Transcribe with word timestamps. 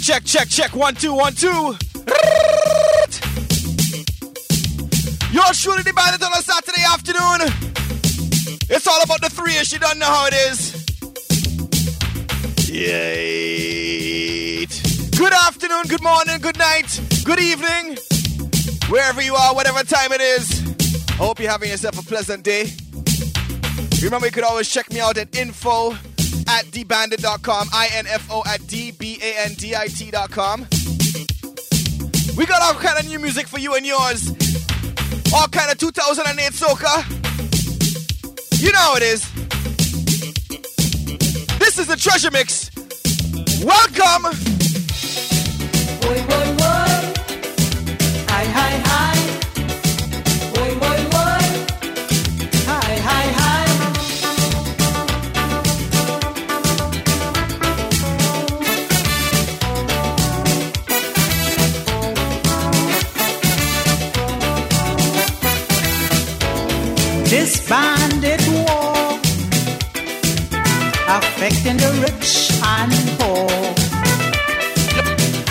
check, 0.00 0.24
check, 0.24 0.48
check. 0.48 0.74
One, 0.74 0.94
two, 0.94 1.14
one, 1.14 1.34
two. 1.34 1.76
You're 5.30 5.52
truly 5.52 5.82
the 5.82 5.92
bandit 5.94 6.22
on 6.22 6.32
a 6.32 6.42
Saturday 6.42 6.82
afternoon. 6.92 7.40
It's 8.70 8.86
all 8.86 9.02
about 9.02 9.20
the 9.20 9.30
three 9.30 9.56
ish. 9.56 9.72
You 9.72 9.78
don't 9.78 9.98
know 9.98 10.06
how 10.06 10.26
it 10.26 10.34
is. 10.34 10.74
Yay. 12.70 14.66
Good 15.16 15.32
afternoon, 15.32 15.82
good 15.88 16.02
morning, 16.02 16.38
good 16.40 16.58
night, 16.58 17.00
good 17.24 17.40
evening. 17.40 17.98
Wherever 18.88 19.20
you 19.20 19.34
are, 19.34 19.54
whatever 19.54 19.82
time 19.82 20.12
it 20.12 20.20
is. 20.20 20.62
I 21.08 21.14
hope 21.14 21.40
you're 21.40 21.50
having 21.50 21.70
yourself 21.70 21.98
a 21.98 22.04
pleasant 22.04 22.44
day. 22.44 22.70
Remember, 24.02 24.26
you 24.26 24.32
could 24.32 24.44
always 24.44 24.68
check 24.68 24.92
me 24.92 25.00
out 25.00 25.18
at 25.18 25.36
info 25.36 25.96
at 26.46 26.66
dbandit.com, 26.66 27.68
I-N-F-O 27.72 28.42
at 28.46 28.64
D-B-A-N-D-I-T.com. 28.66 30.66
We 32.36 32.44
got 32.46 32.62
all 32.62 32.74
kind 32.74 32.98
of 32.98 33.06
new 33.08 33.18
music 33.18 33.48
for 33.48 33.58
you 33.58 33.74
and 33.74 33.84
yours. 33.84 34.28
All 35.34 35.48
kind 35.48 35.70
of 35.70 35.78
2008 35.78 36.52
soca. 36.52 37.02
You 38.60 38.72
know 38.72 38.78
how 38.78 38.96
it 38.96 39.02
is. 39.02 39.28
This 41.58 41.78
is 41.78 41.86
the 41.86 41.96
Treasure 41.96 42.30
Mix. 42.30 42.70
Welcome. 43.64 44.22
Boy, 46.00 46.22
boy. 46.26 46.47
Affecting 71.48 71.76
the 71.78 71.90
rich 72.04 72.50
and 72.62 72.92
poor. 73.18 73.48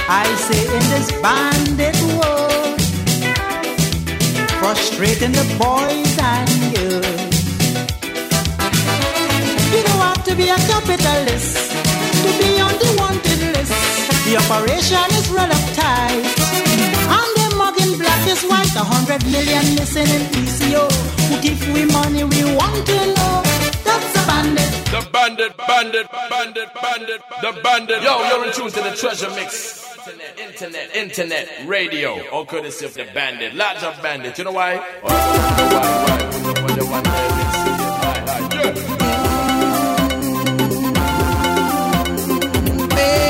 I 0.09 0.25
say 0.45 0.61
in 0.77 0.85
this 0.93 1.09
bandit 1.21 1.97
world, 2.17 2.81
frustrating 4.59 5.31
the 5.31 5.47
boys 5.57 6.13
and 6.21 6.51
girls. 6.75 7.33
You 9.73 9.81
don't 9.87 10.01
have 10.09 10.23
to 10.25 10.35
be 10.35 10.49
a 10.49 10.59
capitalist 10.69 11.71
to 12.23 12.29
be 12.39 12.61
on 12.61 12.73
the 12.83 12.89
wanted 12.99 13.41
list. 13.55 13.73
The 14.25 14.37
operation 14.37 15.07
is 15.17 15.29
run 15.29 15.51
up 15.51 15.65
tight. 15.73 16.25
And 17.17 17.31
the 17.39 17.55
mugging 17.57 17.97
black 17.97 18.27
is 18.27 18.43
white, 18.43 18.75
a 18.75 18.83
hundred 18.83 19.23
million 19.25 19.65
missing 19.75 20.09
in 20.17 20.23
PCO. 20.33 20.85
Who 21.27 21.41
give 21.41 21.61
we 21.73 21.85
money 21.85 22.23
we 22.23 22.43
want 22.55 22.85
to 22.85 22.97
know? 23.15 23.41
That's 23.83 24.15
a 24.15 24.27
bandit. 24.27 24.76
The 25.37 25.53
bandit, 25.67 26.07
bandit, 26.11 26.29
bandit, 26.31 26.69
bandit, 26.81 27.21
the 27.41 27.51
bandit. 27.61 28.01
Yo, 28.01 28.27
you're 28.27 28.45
in 28.47 28.53
tune 28.53 28.71
to 28.71 28.81
the 28.81 28.89
treasure 28.95 29.29
mix. 29.29 29.85
Internet, 30.07 30.39
internet, 30.39 30.95
internet, 30.95 31.47
radio. 31.67 32.27
All 32.31 32.43
courtesy 32.43 32.85
of 32.85 32.95
the 32.95 33.05
bandit. 33.13 33.53
Large 33.53 33.83
up 33.83 34.01
bandit. 34.01 34.35
You 34.39 34.45
know 34.45 34.51
why? 34.53 34.79
Oh, 35.03 35.57
you 35.59 35.59
know 35.59 35.69
why? 35.75 36.07
Why? 36.07 36.17
Why 36.61 36.71
the 36.75 36.85
one 36.85 37.03
there 37.03 37.25
is? 37.27 37.33
Why? 38.01 38.17
Why? 38.25 38.37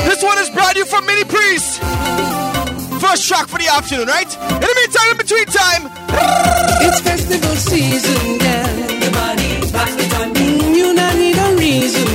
This 0.08 0.22
one 0.22 0.38
is 0.38 0.48
brand 0.50 0.76
new 0.76 0.84
from 0.86 1.04
Mini 1.04 1.24
Priest. 1.24 1.80
First 3.02 3.26
track 3.28 3.48
for 3.48 3.58
the 3.58 3.68
afternoon, 3.68 4.06
right? 4.08 4.26
In 4.34 4.60
the 4.60 4.74
meantime, 4.80 5.10
in 5.10 5.16
between 5.18 5.44
time, 5.44 5.90
It's 6.88 7.00
festival 7.00 7.54
season, 7.56 8.38
girl. 8.38 8.78
Your 9.02 9.12
body, 9.12 9.60
back 9.72 9.92
it 10.00 10.14
on 10.20 10.32
reason, 11.68 12.07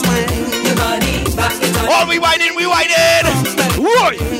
twine. 0.00 0.30
Your 0.64 0.76
body, 0.76 1.24
back 1.34 1.56
it 1.62 1.76
on 1.76 1.86
me. 1.86 1.92
All 1.92 2.06
we 2.06 2.18
whining, 2.18 2.54
we 2.56 2.66
whining. 2.66 3.26
Whoa! 3.82 4.30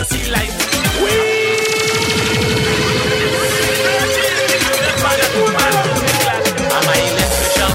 You 0.00 0.06
see 0.06 0.30
light, 0.32 0.48
I'm 6.72 6.88
a 6.88 6.94
electrician. 7.12 7.72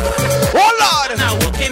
Oh 0.57 0.72
Lord. 0.81 1.12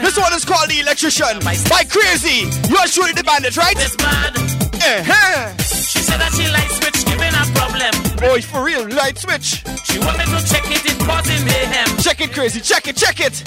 This 0.03 0.17
one 0.17 0.33
is 0.33 0.45
called 0.45 0.69
the 0.69 0.79
electrician. 0.79 1.39
By 1.41 1.83
crazy. 1.89 2.45
You 2.69 2.77
are 2.77 2.87
shooting 2.87 3.15
the 3.15 3.23
bandit, 3.23 3.57
right? 3.57 3.75
this 3.77 3.95
bad. 3.95 4.37
Uh-huh. 4.37 5.57
She 5.57 5.99
said 5.99 6.19
that 6.19 6.33
she 6.37 6.45
likes 6.51 6.77
switch 6.77 7.01
giving 7.05 7.33
a 7.33 7.45
problem. 7.57 7.93
Boy, 8.17 8.41
for 8.41 8.63
real. 8.63 8.87
Light 8.89 9.17
switch. 9.17 9.63
She 9.85 9.97
want 9.99 10.19
me 10.19 10.25
to 10.25 10.39
check 10.45 10.69
it, 10.69 10.85
it 10.85 10.99
causing 10.99 11.45
mayhem. 11.45 11.97
Check 11.97 12.21
it, 12.21 12.31
crazy. 12.31 12.61
Check 12.61 12.87
it. 12.87 12.95
Check 12.95 13.19
it. 13.21 13.41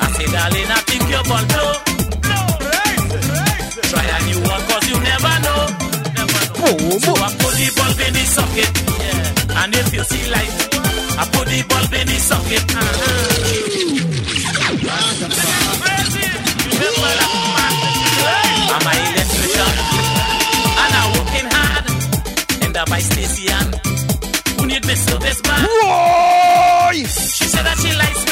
I 0.00 0.10
say, 0.12 0.26
darling, 0.28 0.68
I 0.68 0.80
think 0.84 1.08
you're 1.08 1.24
born 1.24 1.46
blow. 1.48 1.72
Try 3.88 4.04
a 4.04 4.18
new 4.28 4.40
one, 4.44 4.60
cause 4.68 4.84
you 4.90 5.00
never 5.00 5.40
know. 5.40 5.79
Boom. 6.70 7.00
So 7.00 7.10
I 7.10 7.34
put 7.34 7.54
the 7.58 7.66
bulb 7.74 7.98
in 7.98 8.12
the 8.14 8.24
socket. 8.30 8.70
Yeah. 9.02 9.64
And 9.64 9.74
if 9.74 9.92
you 9.92 10.04
see 10.04 10.30
light, 10.30 10.54
I 11.18 11.24
put 11.34 11.46
the 11.50 11.62
bulb 11.66 11.92
in 11.94 12.06
the 12.06 12.14
socket. 12.14 12.62
Uh-huh. 12.70 13.50
I'm 18.70 18.86
a 18.86 18.92
electrician. 19.10 19.74
And 20.78 20.92
I'm 20.94 21.10
working 21.18 21.48
hard. 21.50 21.84
And 22.62 22.76
I 22.76 22.84
buy 22.84 23.00
Stacy 23.00 23.50
Ann. 23.50 23.74
Who 24.58 24.66
need 24.66 24.86
me 24.86 24.94
service 24.94 25.42
man? 25.42 25.66
Boy. 25.66 27.02
She 27.02 27.46
said 27.50 27.64
that 27.66 27.78
she 27.82 27.90
likes 27.98 28.20
switch 28.22 28.29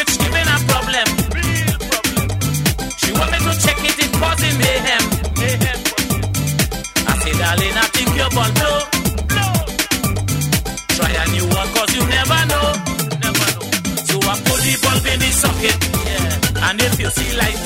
in 15.62 15.70
socket. 15.70 15.78
Yeah. 16.06 16.68
And 16.70 16.80
if 16.80 17.00
you 17.00 17.10
see 17.10 17.36
light, 17.36 17.58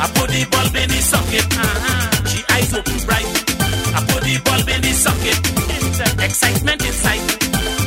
I 0.00 0.06
put 0.14 0.30
the 0.30 0.46
bulb 0.50 0.76
in 0.76 0.88
the 0.88 1.00
socket. 1.00 1.46
Uh-huh. 1.56 2.26
She 2.26 2.42
eyes 2.50 2.74
open 2.74 2.98
bright. 3.06 3.26
I 3.94 4.00
put 4.06 4.22
the 4.22 4.38
bulb 4.44 4.68
in 4.68 4.80
the 4.82 4.92
socket. 4.92 5.38
Excitement 6.22 6.84
inside. 6.84 7.24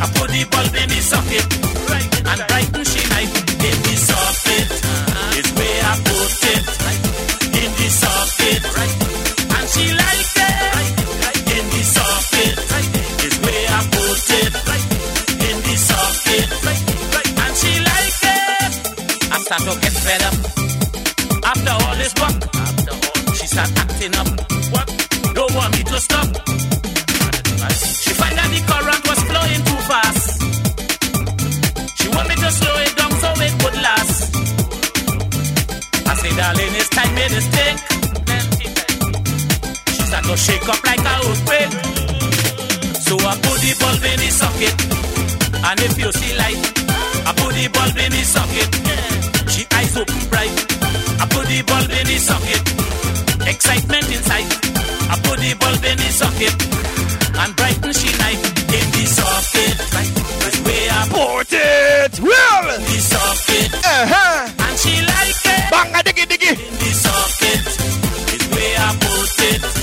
I 0.02 0.08
put 0.16 0.30
the 0.32 0.44
bulb 0.52 0.76
in 0.76 0.90
the 0.90 1.02
socket. 1.02 1.46
And 2.28 2.48
brighten 2.48 2.87
start 19.48 19.64
to 19.64 19.80
get 19.80 19.96
fed 20.04 20.22
up. 20.28 20.36
After 21.52 21.74
all 21.80 21.96
this 21.96 22.14
work, 22.20 22.36
after 22.52 22.92
all, 22.92 23.34
she 23.34 23.48
start 23.48 23.72
acting 23.80 24.14
up. 24.20 24.28
What? 24.76 24.88
Don't 25.34 25.54
want 25.56 25.72
me 25.72 25.84
to 25.88 25.98
stop. 26.04 26.28
She 28.04 28.12
find 28.20 28.36
that 28.36 28.50
the 28.52 28.60
current 28.68 29.04
was 29.08 29.20
flowing 29.30 29.64
too 29.68 29.82
fast. 29.88 30.24
She 31.96 32.08
want 32.12 32.28
me 32.28 32.36
to 32.36 32.50
slow 32.60 32.76
it 32.84 32.94
down 33.00 33.12
so 33.24 33.30
it 33.48 33.54
would 33.64 33.78
last. 33.88 34.20
I 36.12 36.14
say, 36.20 36.32
darling, 36.36 36.74
it's 36.76 36.90
time 36.90 37.14
made 37.16 37.32
a 37.32 37.42
stink. 37.48 37.78
She 39.96 40.02
start 40.12 40.26
to 40.28 40.36
shake 40.36 40.68
up 40.68 40.84
like 40.84 41.00
a 41.00 41.16
earthquake. 41.24 41.72
So 43.00 43.16
I 43.16 43.34
put 43.40 43.58
the 43.64 43.72
bulb 43.80 44.04
in 44.12 44.20
the 44.20 44.30
socket. 44.42 44.76
And 45.64 45.80
if 45.88 45.96
you 45.98 46.12
see 46.12 46.36
light, 46.36 46.60
I 47.24 47.32
put 47.32 47.56
the 47.56 47.68
bulb 47.72 47.96
in 47.96 48.12
the 48.12 48.24
socket. 48.28 48.88
Eyes 49.98 50.28
bright. 50.30 50.54
I 51.22 51.26
put 51.26 51.48
the 51.50 51.64
bulb 51.66 51.90
in 51.90 52.06
the 52.06 52.18
socket. 52.22 52.62
Excitement 53.50 54.06
inside. 54.14 54.46
I 55.10 55.16
put 55.26 55.40
the 55.40 55.56
bulb 55.58 55.84
in 55.84 55.98
the 55.98 56.10
socket. 56.14 56.54
And 57.34 57.56
brighten 57.56 57.94
she 57.94 58.10
night 58.22 58.38
in 58.78 58.88
the 58.94 59.06
socket. 59.10 59.76
Right. 59.98 60.14
That's 60.42 60.60
where 60.62 60.90
I 60.92 61.04
put 61.10 61.50
it. 61.50 62.20
Well. 62.22 62.78
the 62.78 62.98
socket. 63.10 63.74
Uh-huh. 63.74 64.66
And 64.70 64.78
she 64.78 64.94
like 65.02 65.46
it. 65.50 65.72
Bang 65.74 65.96
a 65.96 66.04
diggy 66.06 66.26
diggy. 66.30 66.52
In 66.54 66.74
the 66.78 66.92
socket. 66.94 67.66
Is 68.36 68.46
where 68.54 68.78
I 68.78 68.94
put 69.02 69.40
it. 69.50 69.77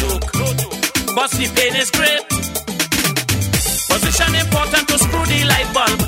Joke. 0.00 0.26
Cause 1.14 1.32
the 1.38 1.46
pain 1.56 1.74
is 1.76 1.90
great. 1.90 2.22
Position 3.90 4.34
important 4.34 4.84
to 4.88 4.96
screw 4.98 5.24
the 5.26 5.40
light 5.50 5.70
bulb. 5.74 5.98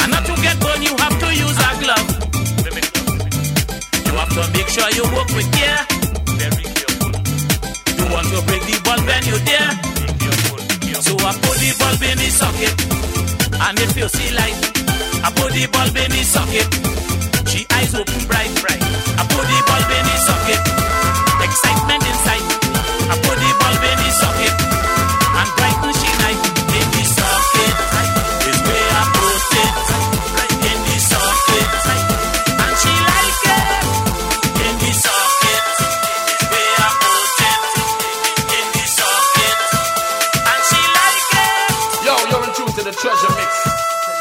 And 0.00 0.10
not 0.12 0.24
to 0.26 0.34
get 0.42 0.56
burned, 0.60 0.84
you 0.84 0.94
have 0.96 1.16
to 1.18 1.28
use 1.34 1.58
a 1.58 1.70
glove. 1.82 2.08
You 4.06 4.14
have 4.20 4.32
to 4.38 4.42
make 4.54 4.68
sure 4.68 4.88
you 4.94 5.04
work 5.16 5.28
with 5.34 5.48
care. 5.56 5.82
Very 6.38 6.64
careful. 6.78 7.10
You 7.98 8.06
want 8.12 8.26
to 8.32 8.38
break 8.46 8.62
the 8.70 8.76
bulb 8.84 9.02
when 9.08 9.24
you 9.30 9.38
dare. 9.48 9.72
So 11.02 11.12
I 11.20 11.32
put 11.42 11.56
the 11.58 11.70
bulb 11.80 12.02
in 12.02 12.16
the 12.22 12.28
socket. 12.30 12.74
And 13.60 13.78
if 13.80 13.96
you 13.96 14.08
see 14.08 14.30
light, 14.34 14.56
I 15.24 15.28
put 15.34 15.52
the 15.52 15.66
bulb 15.72 15.96
in 15.96 16.10
the 16.10 16.22
socket. 16.22 16.68
She 17.50 17.66
eyes 17.70 17.94
open 17.94 18.23
to 42.74 42.82
the 42.82 42.90
treasure 42.90 43.30
mix. 43.38 43.50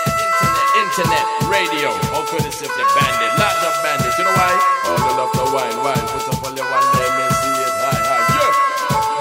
Internet, 0.06 0.70
internet, 0.78 1.26
radio. 1.50 1.90
How 2.14 2.22
could 2.30 2.46
it 2.46 2.54
simply 2.54 2.86
bandit? 2.94 3.34
Not 3.42 3.50
the 3.66 3.74
bandit. 3.82 4.14
You 4.14 4.26
know 4.30 4.36
why? 4.38 4.54
Oh, 4.86 4.98
they 5.02 5.14
love 5.18 5.34
the 5.34 5.46
wine, 5.50 5.78
wine. 5.82 6.06
Put 6.14 6.30
up 6.30 6.38
on 6.46 6.54
your 6.54 6.70
one 6.70 6.86
name 6.94 7.18
and 7.18 7.34
see 7.34 7.50
it. 7.50 7.74
Hi, 7.82 7.98
hi, 7.98 8.22
yeah. 8.30 8.54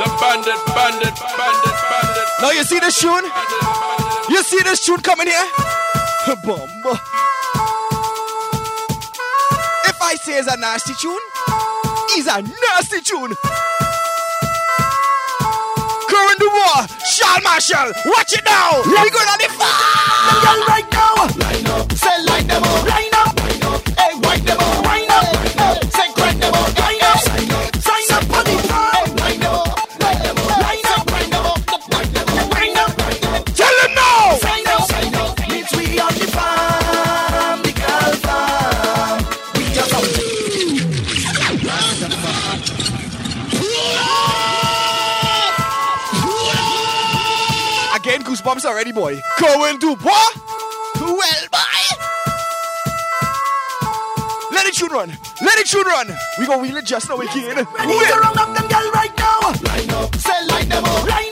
The 0.05 0.09
bandit, 0.21 0.61
bandit, 0.77 1.17
bandit, 1.17 1.77
bandit. 1.89 2.29
Now 2.45 2.51
you 2.53 2.65
see 2.65 2.77
this 2.79 3.01
tune? 3.01 3.25
You 4.29 4.43
see 4.45 4.61
this 4.69 4.85
tune 4.85 5.01
coming 5.01 5.29
here? 5.29 5.49
Boom. 6.45 6.69
If 9.89 9.97
I 10.03 10.15
say 10.21 10.41
it's 10.41 10.53
a 10.53 10.59
nasty 10.61 10.93
tune, 11.01 11.25
it's 12.13 12.29
a 12.29 12.43
nasty 12.43 13.01
tune. 13.01 13.33
Current 16.05 16.39
the 16.39 16.51
war, 16.53 16.85
Charles 17.13 17.45
Marshall, 17.45 17.93
watch 18.07 18.33
it 18.33 18.43
now. 18.47 18.81
We 18.87 19.11
going 19.11 19.29
on 19.29 19.39
the 19.39 19.49
fire 19.53 20.65
right 20.67 20.89
now. 20.93 21.15
Line 21.37 21.67
up, 21.67 21.93
say 21.93 22.25
line 22.25 22.47
them 22.47 22.63
up, 22.63 22.89
line 22.89 23.15
up, 23.15 23.42
already, 48.73 48.93
boy. 48.93 49.21
Going 49.39 49.79
to 49.81 49.97
Do 50.97 51.05
Well, 51.05 51.43
boy. 51.51 51.83
Let 54.51 54.67
it 54.67 54.75
shoot 54.75 54.91
run. 54.91 55.11
Let 55.43 55.59
it 55.59 55.69
shoot 55.69 55.87
run. 55.87 56.09
We 56.39 56.47
gonna 56.47 56.63
wheel 56.63 56.77
it 56.79 56.87
just 56.87 57.09
now 57.09 57.21
again. 57.21 57.57
Ready 57.57 57.67
to 57.67 58.15
up 58.39 58.55
them 58.55 58.69
girl 58.69 58.91
right 58.93 59.13
now. 59.19 59.41
Line 59.63 59.91
up. 59.91 60.15
Say 60.17 60.47
them 60.69 60.85
up. 60.85 61.09
Line 61.09 61.32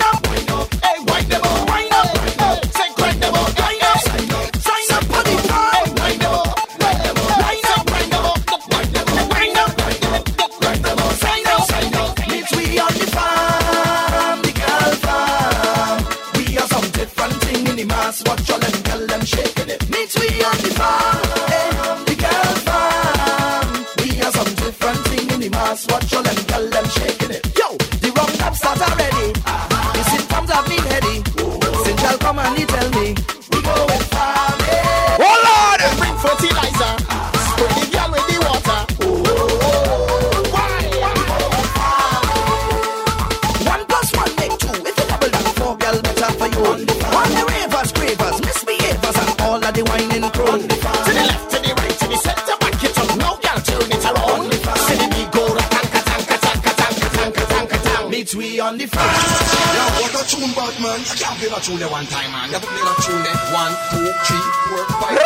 man. 61.01 61.11
I 61.11 61.17
can't 61.17 61.39
play 61.39 61.49
that 61.49 61.63
tune 61.63 61.81
one 61.91 62.07
time, 62.07 62.31
man. 62.33 62.49
You 62.49 62.55
have 62.55 62.63
to 62.63 62.69
play 62.69 62.85
that 62.85 62.99
tune. 63.01 63.25
One, 63.53 63.73
two, 63.91 64.09
three, 64.27 64.45
four, 64.69 64.85
five. 65.01 65.17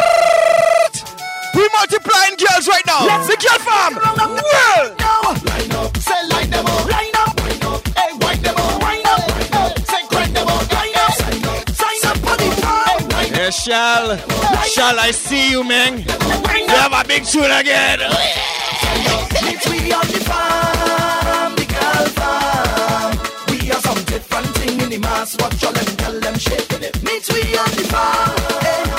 We 1.54 1.68
multiplying 1.70 2.36
girls 2.36 2.66
right 2.66 2.86
now. 2.86 3.06
Let's 3.06 3.28
the 3.30 3.36
girl 3.38 3.58
farm. 3.62 3.94
Well. 3.94 4.94
Line 5.44 5.72
up. 5.72 5.96
Say 5.98 6.46
them 6.46 6.66
up. 6.66 6.90
Line 6.90 7.14
up. 7.14 7.34
Line 7.38 7.62
up. 7.62 7.80
Hey, 7.94 8.10
them 8.38 8.56
up. 8.56 8.82
Line 8.82 9.06
up. 9.06 9.22
Say 9.86 10.02
them 10.34 10.48
up. 10.48 10.72
Line 10.72 10.94
up. 10.94 11.14
Sign 11.70 12.02
up 12.10 12.18
for 12.18 12.36
the 12.36 13.50
shall. 13.52 14.18
Shall 14.66 14.98
I 14.98 15.10
see 15.12 15.50
you, 15.50 15.62
man? 15.64 15.96
We 15.96 16.66
have 16.66 16.92
a 16.92 17.06
big 17.06 17.24
tune 17.24 17.50
again. 17.50 18.00
mass, 25.04 25.36
watch 25.40 25.62
all 25.64 25.72
them, 25.72 25.96
tell 25.96 26.18
them 26.20 26.36
shaking 26.38 26.82
it. 26.82 26.94
Meet 27.02 27.26
we 27.32 27.42
on 27.58 27.70
the 27.78 27.88
bar. 27.92 28.60
Hey. 28.62 28.93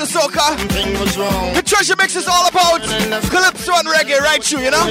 the 0.00 0.06
soca. 0.06 0.56
The 1.54 1.62
treasure 1.62 1.94
mix 1.96 2.16
is 2.16 2.26
all 2.26 2.48
about 2.48 2.80
calypso 3.28 3.72
and 3.76 3.86
reggae, 3.86 4.18
right 4.20 4.42
through, 4.42 4.60
you 4.60 4.70
know? 4.70 4.86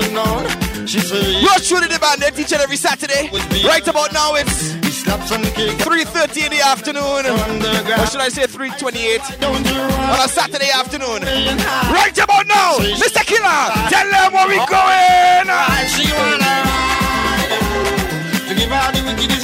Rush 1.45 1.67
through 1.67 1.81
the 1.81 1.97
band, 1.99 2.21
they 2.21 2.29
teach 2.31 2.51
it 2.51 2.61
every 2.61 2.77
Saturday. 2.77 3.29
Right 3.65 3.87
about 3.87 4.13
now, 4.13 4.35
it's 4.35 4.73
3.30 4.73 6.45
in 6.45 6.51
the 6.51 6.61
afternoon. 6.61 7.25
Or 7.25 8.05
should 8.05 8.21
I 8.21 8.29
say 8.29 8.45
3.28 8.45 9.41
on 9.49 10.19
a 10.19 10.27
Saturday 10.29 10.69
afternoon. 10.69 11.23
Right 11.23 12.17
about 12.17 12.45
now, 12.47 12.77
Mr. 12.77 13.25
Killer, 13.25 13.73
tell 13.89 14.09
them 14.09 14.33
where 14.33 14.47
we 14.47 14.57
going. 14.57 15.49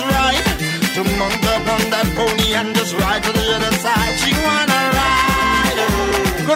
Right. 0.05 0.41
To 0.95 1.01
up 1.01 1.67
on 1.67 1.83
that 1.91 2.07
pony 2.15 2.53
and 2.53 2.73
just 2.73 2.93
ride 2.95 3.21
to 3.23 3.31
the 3.33 3.55
other 3.55 3.75
side. 3.83 4.17
She 4.19 4.31
wanna 4.31 4.74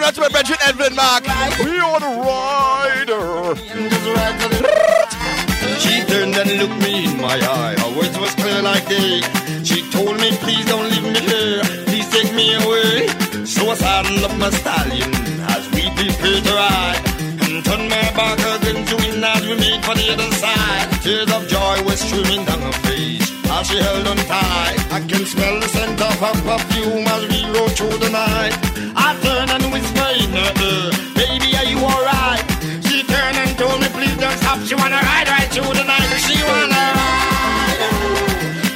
Going 0.00 0.08
out 0.08 0.14
to 0.14 0.20
my 0.20 0.28
Bridget 0.28 0.58
Evelyn 0.66 0.94
Mark. 0.94 1.24
We 1.60 1.78
are 1.78 2.00
the 2.00 2.12
rider. 2.24 3.52
and 3.72 3.90
just 3.90 4.06
ride 4.06 4.40
to 4.40 4.48
the 4.48 5.76
She 5.80 6.04
turned 6.04 6.36
and 6.36 6.50
looked 6.58 6.82
me 6.82 7.04
in 7.04 7.20
my 7.20 7.36
eye. 7.36 7.76
Her 7.78 7.96
words 7.96 8.18
was 8.18 8.34
clear 8.34 8.62
like 8.62 8.88
day. 8.88 9.20
She 9.64 9.82
told 9.90 10.16
me 10.16 10.30
please 10.38 10.64
don't 10.66 10.88
leave 10.90 11.04
me 11.04 11.20
here. 11.20 11.62
Please 11.86 12.08
take 12.10 12.32
me 12.34 12.54
away. 12.54 13.08
So 13.44 13.68
I 13.68 13.74
saddled 13.74 14.24
up 14.24 14.36
my 14.38 14.50
stallion 14.50 15.10
As 15.54 15.68
we 15.72 15.90
prepare 15.90 16.40
to 16.40 16.52
ride 16.54 17.02
And 17.42 17.64
turned 17.64 17.88
my 17.90 18.06
back 18.14 18.38
against 18.38 18.90
the 18.90 18.96
wind 18.96 19.24
As 19.24 19.42
we 19.42 19.54
made 19.56 19.84
for 19.84 19.94
the 19.94 20.06
other 20.12 20.30
side. 20.36 20.86
Tears 21.02 21.30
of 21.32 21.48
joy 21.48 21.82
were 21.84 21.96
streaming 21.96 22.44
down 22.44 22.60
her 22.60 22.72
face 22.86 23.28
As 23.50 23.66
she 23.66 23.78
held 23.78 24.06
on 24.06 24.16
tight. 24.16 24.78
I 24.92 25.00
can 25.08 25.24
smell 25.26 25.60
the 25.60 25.68
scent 25.68 26.00
of 26.00 26.16
her 26.24 26.36
perfume 26.46 27.06
As 27.06 27.22
we 27.28 27.44
rode 27.52 27.72
through 27.72 27.98
the 27.98 28.10
night. 28.10 28.54
I 28.96 29.18
turned 29.22 29.50
and 29.50 29.69
please 34.56 34.68
She 34.68 34.74
wanna 34.74 34.96
ride 34.96 35.28
right 35.28 35.48
through 35.52 35.74
the 35.74 35.84
night. 35.84 36.10
She 36.26 36.42
wanna 36.42 36.82
ride. 36.98 37.80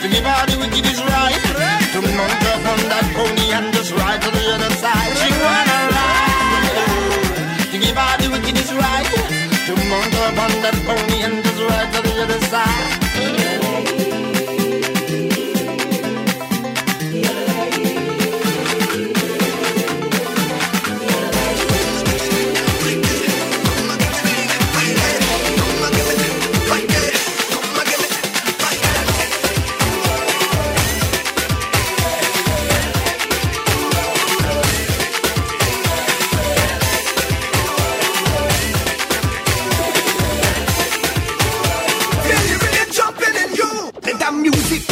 To 0.03 0.09
give 0.09 0.25
her 0.25 0.47
the 0.47 0.57
wickedest 0.59 1.03
right. 1.03 1.43
To 1.93 2.01
mount 2.03 2.45
up 2.53 2.65
on 2.73 2.81
that 2.91 3.07
pony 3.15 3.53
And 3.53 3.73
just 3.75 3.93
ride 3.93 4.23
to 4.23 4.31
the 4.31 4.45
other 4.55 4.71
side. 4.83 5.17
She 5.19 5.31
wanna 5.45 5.79
ride. 5.97 6.77
To 7.73 7.79
give 7.79 7.97
her 7.97 8.17
the 8.23 8.29
wickedest 8.31 8.73
right. 8.73 9.11
To 9.67 9.73
mount 9.91 10.15
up 10.25 10.39
on 10.45 10.53
that 10.63 10.77
pony 10.87 11.23
And 11.23 11.45
just 11.45 11.61
ride 11.61 11.93
to 11.93 12.03
the 12.03 12.23
other 12.23 12.41
side 12.47 12.94
This 44.75 44.89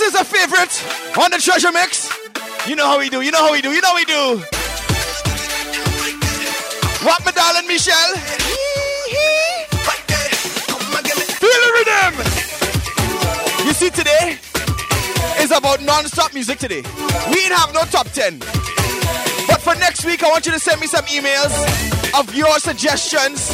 is 0.00 0.14
a 0.14 0.24
favorite 0.24 0.72
on 1.18 1.30
the 1.30 1.36
treasure 1.38 1.70
mix. 1.72 2.10
You 2.66 2.74
know 2.74 2.86
how 2.86 2.98
we 2.98 3.10
do. 3.10 3.20
You 3.20 3.32
know 3.32 3.44
how 3.44 3.52
we 3.52 3.60
do. 3.60 3.70
You 3.70 3.82
know 3.82 3.88
how 3.88 3.96
we 3.96 4.06
do. 4.06 4.42
What 7.04 7.22
my 7.22 7.32
darling 7.32 7.66
Michelle? 7.68 8.14
Feel 11.36 11.60
the 11.66 11.72
rhythm. 11.76 12.14
You 13.66 13.74
see 13.74 13.90
today 13.90 14.38
is 15.38 15.50
about 15.50 15.82
non-stop 15.82 16.32
music 16.32 16.58
today. 16.58 16.82
We 17.30 17.42
have 17.42 17.74
no 17.74 17.82
top 17.82 18.08
10. 18.08 18.65
For 19.66 19.74
next 19.80 20.04
week, 20.04 20.22
I 20.22 20.28
want 20.28 20.46
you 20.46 20.52
to 20.52 20.60
send 20.60 20.80
me 20.80 20.86
some 20.86 21.04
emails 21.06 21.50
of 22.16 22.32
your 22.36 22.56
suggestions 22.60 23.52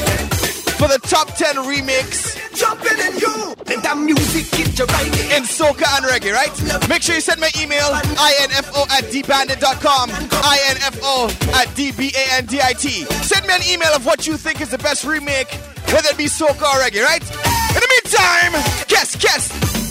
for 0.77 0.87
the 0.87 1.01
top 1.09 1.35
10 1.37 1.57
remix. 1.65 2.37
Jumping 2.55 2.99
in 2.99 3.17
you. 3.17 3.55
Let 3.67 3.83
that 3.83 3.97
music 3.97 4.51
get 4.51 4.79
you 4.79 4.85
right. 4.85 5.07
in 5.33 5.45
soca 5.45 5.89
and 5.97 6.05
reggae, 6.05 6.35
right? 6.35 6.53
Make 6.87 7.01
sure 7.01 7.15
you 7.15 7.23
send 7.23 7.41
me 7.41 7.47
an 7.47 7.63
email, 7.63 7.89
info 7.97 8.83
at 8.93 9.09
dbandit.com, 9.09 10.11
info 10.11 11.29
at 11.57 11.69
dbandit. 11.69 13.07
Send 13.25 13.47
me 13.47 13.55
an 13.55 13.63
email 13.73 13.95
of 13.97 14.05
what 14.05 14.27
you 14.27 14.37
think 14.37 14.61
is 14.61 14.69
the 14.69 14.77
best 14.77 15.07
remake, 15.07 15.49
whether 15.95 16.11
it 16.11 16.19
be 16.19 16.27
soca 16.27 16.61
or 16.61 16.85
reggae, 16.85 17.03
right? 17.03 17.23
In 17.23 17.81
the 17.81 17.89
meantime, 17.89 18.53
guess, 18.87 19.17
guess. 19.17 19.82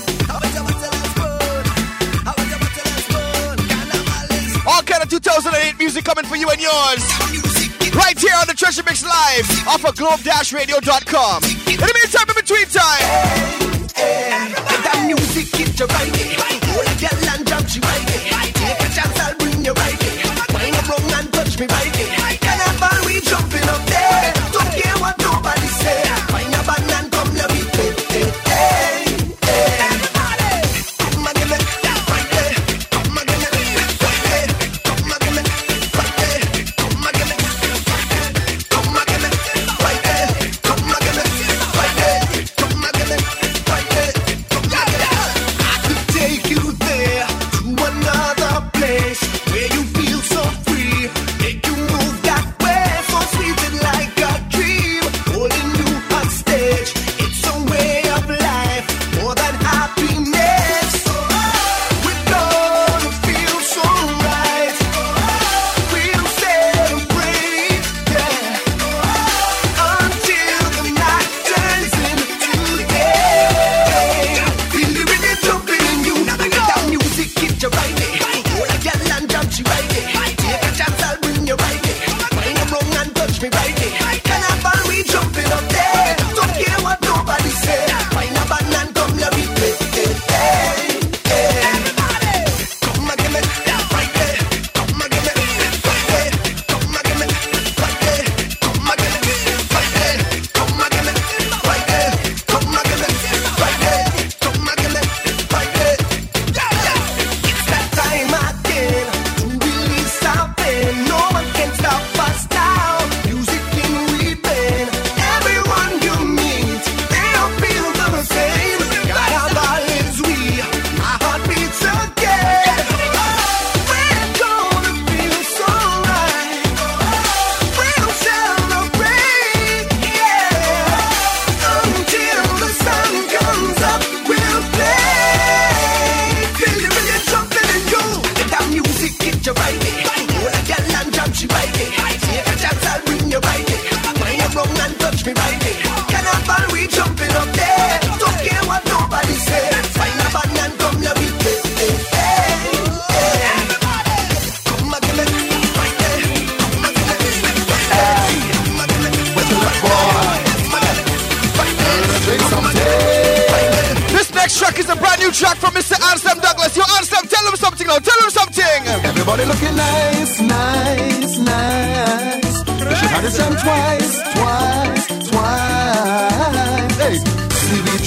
All 4.68 4.82
kind 4.84 5.02
of 5.02 5.10
2008 5.10 5.78
music 5.80 6.06
coming 6.06 6.26
for 6.26 6.36
you 6.36 6.50
and 6.50 6.62
yours. 6.62 7.02
Right 7.96 8.18
here 8.18 8.34
on 8.40 8.48
the 8.48 8.54
Treasure 8.56 8.84
Mix 8.84 9.04
Live 9.04 9.68
off 9.68 9.84
of 9.84 9.96
globe-radio.com. 9.96 11.44
In 11.44 11.78
the 11.78 11.94
meantime, 11.98 12.30
in 12.30 12.36
between 12.36 12.66
time. 12.70 13.72
Let 13.98 14.84
that 14.86 15.04
music 15.08 15.52
get 15.52 15.80
you 15.80 15.86
right. 15.86 16.14
Hold 16.72 16.88
a 16.88 16.96
girl 17.02 17.30
and 17.34 17.48
jump 17.48 17.68
she 17.68 17.80
right. 17.82 18.54
Take 18.54 18.80
a 18.80 18.88
chance, 18.94 19.20
I'll 19.20 19.36
bring 19.36 19.66
you 19.66 19.74
right. 19.74 19.98
Wind 20.54 20.76
up 20.76 20.90
wrong 20.90 21.12
and 21.20 21.34
touch 21.34 21.60
me 21.60 21.66
right. 21.66 21.92
Carnival, 22.02 22.31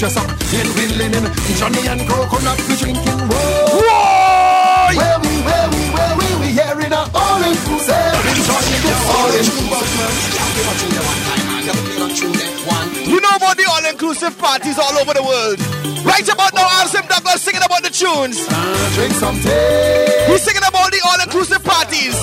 dress 0.05 0.17
up 0.17 0.29
in 0.53 0.67
real 0.77 0.93
linen, 0.97 1.25
Johnny 1.57 1.81
and 1.87 2.01
coconut 2.07 2.61
we 2.69 2.75
drinking. 2.77 3.17
Whoa, 3.25 3.81
Whoa! 3.81 4.93
where 4.93 5.17
we, 5.17 5.33
where 5.41 5.67
we, 5.73 5.81
where 5.97 6.13
we, 6.17 6.27
we 6.41 6.47
here 6.53 6.79
in 6.85 6.93
a 6.93 7.09
all 7.09 7.41
inclusive, 7.41 8.13
enjoying 8.29 8.81
this 8.85 9.01
all 9.09 9.33
inclusive. 9.33 10.45
You 13.07 13.19
know 13.21 13.35
about 13.35 13.57
the 13.57 13.65
all-inclusive 13.69 14.37
parties 14.37 14.77
all 14.77 14.93
over 14.97 15.13
the 15.13 15.23
world. 15.23 15.59
Right 16.05 16.27
about 16.27 16.53
now, 16.53 16.67
Anselm 16.81 17.07
Douglas 17.07 17.41
singing 17.41 17.63
about 17.65 17.81
the 17.81 17.89
tunes. 17.89 18.37
Uh, 18.49 18.91
drink 18.93 19.13
some 19.13 19.35
tea. 19.41 20.29
He's 20.29 20.43
singing 20.43 20.65
about 20.67 20.91
the 20.91 21.01
all-inclusive 21.05 21.63
parties. 21.63 22.13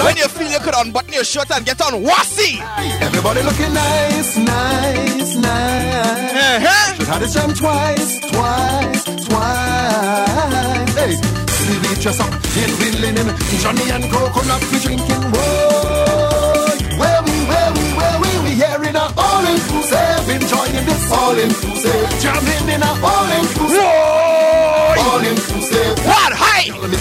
When 0.00 0.16
you 0.16 0.26
feel 0.28 0.50
you 0.50 0.58
could 0.60 0.74
unbutton 0.74 1.12
your 1.12 1.24
shirt 1.24 1.50
and 1.50 1.64
get 1.64 1.80
on 1.80 2.02
wassy. 2.02 2.58
Everybody 3.00 3.42
looking 3.42 3.72
nice, 3.74 4.36
nice, 4.38 5.36
nice. 5.36 6.32
Uh-huh. 6.32 6.94
Should 6.96 7.06
have 7.08 7.20
this 7.20 7.34
jam 7.34 7.52
twice, 7.54 8.18
twice, 8.32 9.04
twice. 9.26 10.96
Hey, 10.96 11.16
we 11.16 11.94
dress 12.00 12.18
up 12.20 12.32
in 12.32 12.70
real 12.80 12.96
linen, 13.00 13.28
Johnny 13.60 13.90
and 13.90 14.04
coconut 14.10 14.62
we 14.72 14.78
drinking. 14.80 15.22
Whoa, 15.32 16.72
where 16.98 17.22
we, 17.22 17.36
where 17.46 17.70
we, 17.76 17.84
where 17.94 18.16
we, 18.20 18.30
we 18.42 18.50
here 18.56 18.82
in 18.82 18.96
a 18.96 19.06
all 19.16 19.44
inclusive, 19.46 20.28
enjoying 20.28 20.84
this 20.88 21.12
all 21.12 21.36
inclusive, 21.38 22.08
jamming 22.20 22.68
in 22.74 22.82
a 22.82 22.92
all 23.04 23.30
inclusive, 23.38 23.61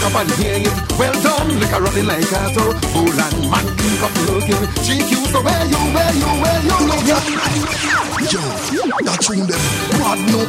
Hi! 0.02 0.10
Let 0.10 0.10
me 0.10 0.10
come 0.10 0.16
and 0.18 0.32
hear 0.42 0.58
it. 0.58 0.74
Well 0.98 1.14
done, 1.22 1.60
like 1.60 1.72
a 1.72 1.82
running 1.82 2.08
like 2.08 2.26
a 2.26 2.42
toe. 2.54 2.74
Bull 2.94 3.14
and 3.14 3.38
man, 3.50 3.66
keep 3.78 4.02
up 4.02 4.14
looking. 4.26 4.66
GQ, 4.82 5.12
so 5.30 5.42
where 5.46 5.66
you, 5.66 5.78
where 5.94 6.14
you, 6.14 6.30
where 6.42 6.62
you 6.66 6.78
looking? 6.90 7.22
Yo, 8.32 8.42
that 9.06 9.20
tune 9.22 9.46
them. 9.46 9.62
God 10.02 10.20
no. 10.32 10.42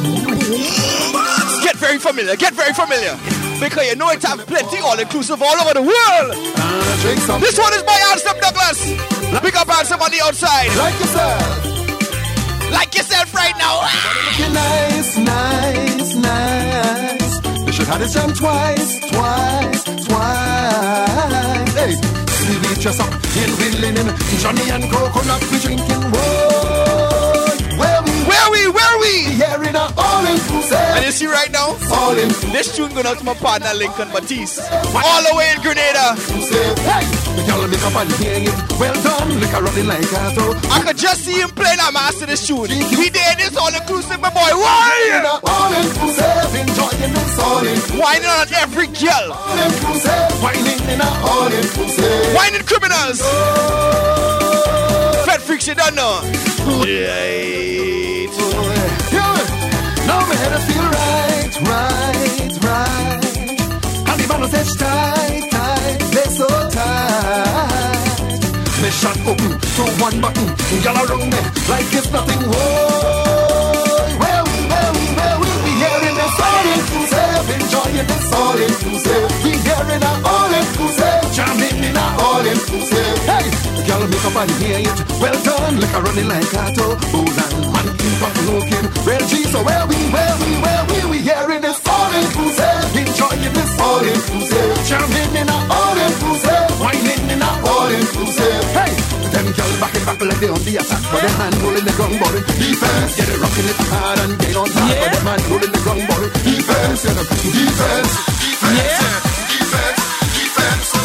Get 1.63 1.75
very 1.77 1.99
familiar. 1.99 2.35
Get 2.35 2.53
very 2.53 2.73
familiar. 2.73 3.17
Because 3.59 3.85
you 3.87 3.95
know 3.95 4.09
it 4.09 4.23
have 4.23 4.45
plenty 4.47 4.79
all-inclusive 4.79 5.41
all 5.41 5.57
over 5.61 5.73
the 5.73 5.81
world. 5.81 6.33
Uh. 6.57 7.39
This 7.39 7.57
one 7.57 7.73
is 7.73 7.83
by 7.83 7.99
Anselm 8.11 8.39
Douglas. 8.39 8.79
Pick 9.41 9.55
up 9.55 9.69
Anselm 9.69 10.01
on 10.01 10.11
the 10.11 10.21
outside. 10.23 10.69
Like 10.77 10.97
yourself. 10.99 11.65
Like 12.71 12.95
yourself 12.95 13.33
right 13.33 13.55
now. 13.57 13.85
Looking 14.25 14.53
nice, 14.53 15.17
nice, 15.17 16.15
nice. 16.15 17.02
Should 17.83 17.91
have 17.91 17.99
this 17.99 18.13
jam 18.13 18.31
twice, 18.33 18.99
twice, 19.11 19.83
twice. 19.83 21.73
Hey, 21.75 21.95
up 23.01 23.11
in 23.35 23.49
real 23.59 23.75
linen, 23.81 24.07
Johnny 24.39 24.69
and 24.71 24.89
coconut 24.89 25.41
drinking. 25.59 26.01
Whoa, 26.13 26.82
where 28.33 28.49
we, 28.51 28.61
Where 28.73 28.97
we? 28.99 29.13
Here 29.37 29.63
in 29.69 29.75
a 29.75 29.85
all 29.97 30.25
And 30.25 30.33
inclusive, 30.33 31.05
you 31.05 31.11
see 31.11 31.27
right 31.27 31.51
now, 31.51 31.77
all 31.93 32.17
inclusive. 32.17 32.51
this 32.51 32.75
tune 32.75 32.91
going 32.93 33.05
out 33.05 33.17
to 33.19 33.23
my 33.25 33.33
partner 33.35 33.69
Lincoln 33.77 34.09
Matisse. 34.09 34.57
All 34.59 35.21
the 35.23 35.33
way 35.37 35.51
in 35.53 35.61
Grenada. 35.61 36.15
Hey, 36.17 37.05
the 37.37 37.43
girl 37.45 37.67
make 37.67 37.83
up 37.85 37.93
and 37.95 38.09
hear 38.17 38.41
it. 38.49 38.55
Well 38.79 38.95
done, 39.03 39.39
like 39.41 39.53
a 39.53 39.61
running 39.61 39.85
like 39.87 40.03
a 40.09 40.33
toe. 40.33 40.55
I 40.73 40.81
could 40.85 40.97
just 40.97 41.21
see 41.23 41.39
him 41.41 41.49
playing 41.51 41.79
a 41.79 41.91
master 41.91 42.25
this 42.25 42.47
tune. 42.47 42.69
We 42.97 43.09
did 43.13 43.37
this 43.37 43.55
all 43.57 43.69
inclusive, 43.73 44.19
my 44.19 44.29
boy. 44.33 44.49
In 44.49 44.57
Why? 44.57 45.21
a 45.21 45.39
all 45.45 45.73
inclusive, 45.73 46.55
enjoying 46.57 47.13
this 47.13 47.37
all 47.39 47.61
inclusive. 47.65 47.99
Whining 48.01 48.29
on 48.33 48.47
every 48.57 48.87
girl. 48.87 49.29
All 49.33 49.57
inclusive, 49.61 50.41
whining 50.41 50.81
in 50.89 51.01
a 51.01 51.09
all 51.29 51.51
inclusive. 51.53 52.33
Whining 52.35 52.63
criminals. 52.65 53.21
Oh. 53.23 55.23
Fed 55.25 55.41
freaks, 55.41 55.67
you 55.67 55.75
don't 55.75 55.95
know. 55.95 56.21
Yeah. 56.85 57.92
Says 64.53 64.75
tight, 64.75 65.49
tight, 65.49 65.97
they 66.13 66.29
so 66.29 66.45
tight. 66.69 68.05
Me 68.83 68.89
shot 68.91 69.17
open 69.25 69.57
to 69.57 69.83
one 69.97 70.21
button, 70.21 70.45
girl 70.83 70.93
around 70.93 71.29
me 71.33 71.39
like 71.67 71.89
it's 71.89 72.11
nothing. 72.11 72.37
Whoa, 72.37 74.13
where 74.21 74.43
we, 74.45 74.55
where 74.69 74.91
we. 74.93 75.03
Hey, 83.25 83.49
girl 83.87 84.05
make 84.07 84.25
up 84.25 84.35
and 84.35 84.51
hear 84.61 84.79
it. 84.85 84.99
Well 85.19 85.43
done, 85.43 85.79
like 85.79 85.93
a 85.95 86.01
running 86.01 86.27
like 86.27 86.53
a 86.53 86.73
toe. 86.77 86.95
Bull 87.11 87.25
and 87.25 87.73
man 87.73 87.87
keep 87.97 88.21
up 88.21 88.35
looking. 88.45 88.85
Real 89.01 89.25
G, 89.27 89.43
so 89.49 89.63
where 89.63 89.87
we, 89.87 89.95
where 90.13 90.35
we, 90.37 90.61
where 90.61 90.85
we, 90.89 91.09
we 91.09 91.17
here 91.25 91.49
in 91.49 91.61
this 91.63 91.82
all 92.13 92.21
inclusive, 92.21 92.95
enjoying 92.95 93.53
this 93.53 93.71
all 93.79 94.03
inclusive, 94.05 94.85
jamming 94.85 95.33
in 95.33 95.49
a 95.49 95.57
all 95.69 95.97
inclusive, 95.97 96.69
whining 96.79 97.29
in 97.29 97.41
a 97.41 97.51
all 97.65 97.89
inclusive. 97.89 98.63
Hey, 98.77 98.93
them 99.33 99.47
girl 99.57 99.73
back 99.81 99.95
and 99.95 100.05
back 100.05 100.17
they 100.19 100.49
on 100.49 100.61
the 100.61 100.77
attack, 100.77 101.01
but 101.09 101.21
them 101.21 101.33
hand 101.41 101.55
holding 101.55 101.85
the 101.85 101.93
gun 101.97 102.13
ball. 102.19 102.35
Defense, 102.61 103.17
get 103.17 103.29
it 103.29 103.39
rocking 103.41 103.65
it 103.65 103.77
hard 103.89 104.19
and 104.19 104.37
get 104.39 104.55
on 104.55 104.67
top, 104.69 104.89
but 104.89 105.11
them 105.13 105.25
hand 105.25 105.41
holding 105.49 105.71
the 105.73 105.81
gun 105.81 105.99
ball. 106.05 106.23
Defense, 106.45 107.01
you 107.03 107.13
defense, 107.49 108.13
defense, 108.41 108.93
defense, 109.49 110.01
defense. 110.37 110.85
So 110.93 111.02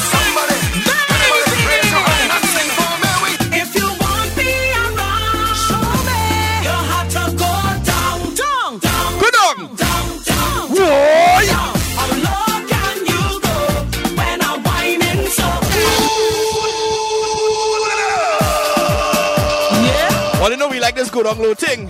this 20.99 21.11
go 21.11 21.23
down 21.23 21.39
low 21.39 21.55
thing. 21.55 21.87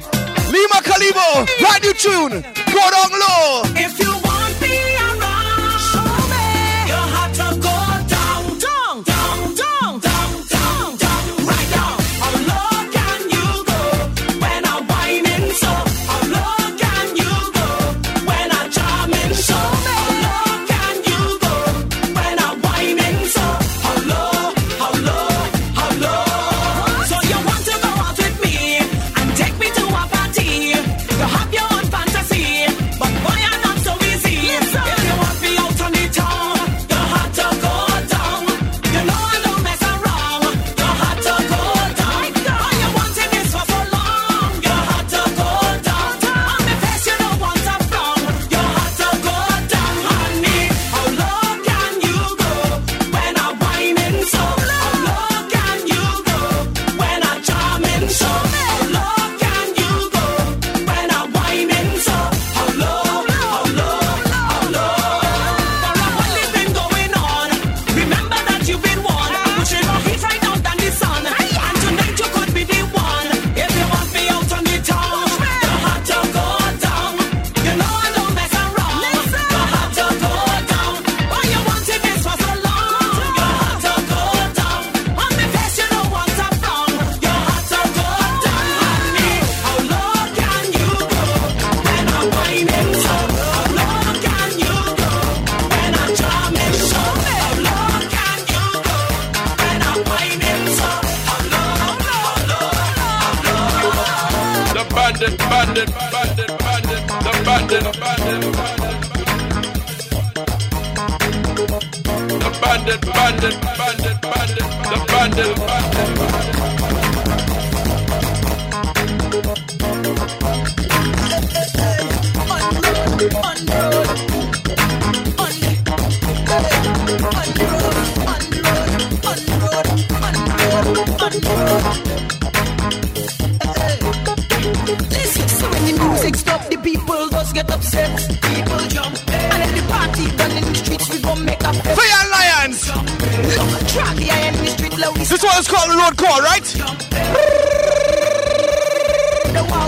Lima 0.53 0.79
Calbio, 0.85 1.47
brand 1.61 1.83
new 1.83 1.95
tune. 1.95 2.43
Go 2.73 2.85
down 2.91 3.11
low. 3.11 3.63
If 3.75 3.99
you 3.99 4.18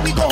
we 0.02 0.12
go 0.12 0.29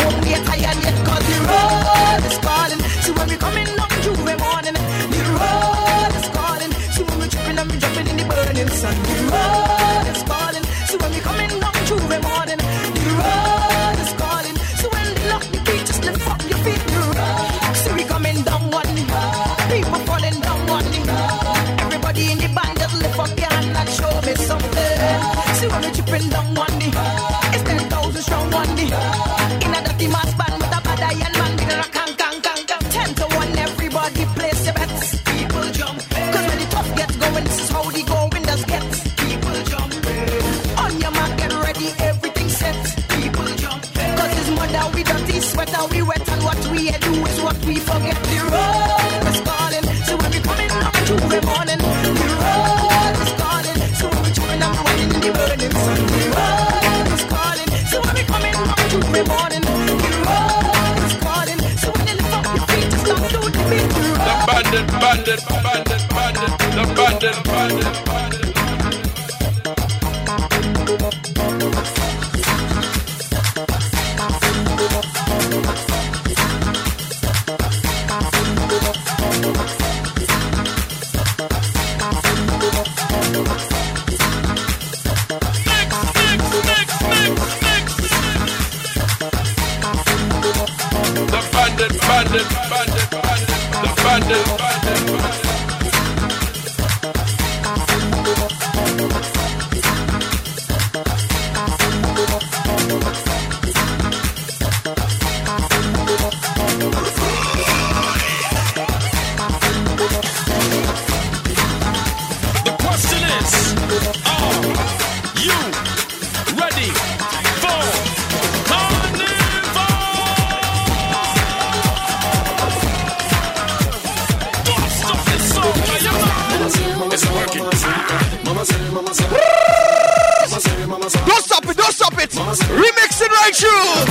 Remix 132.48 133.20
it 133.20 133.28
right 133.28 133.54
through. 133.54 134.08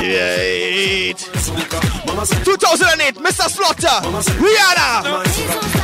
Yeah. 0.00 1.12
2008, 2.42 3.16
Mr. 3.16 3.50
Slaughter, 3.50 4.00
Rihanna. 4.40 5.24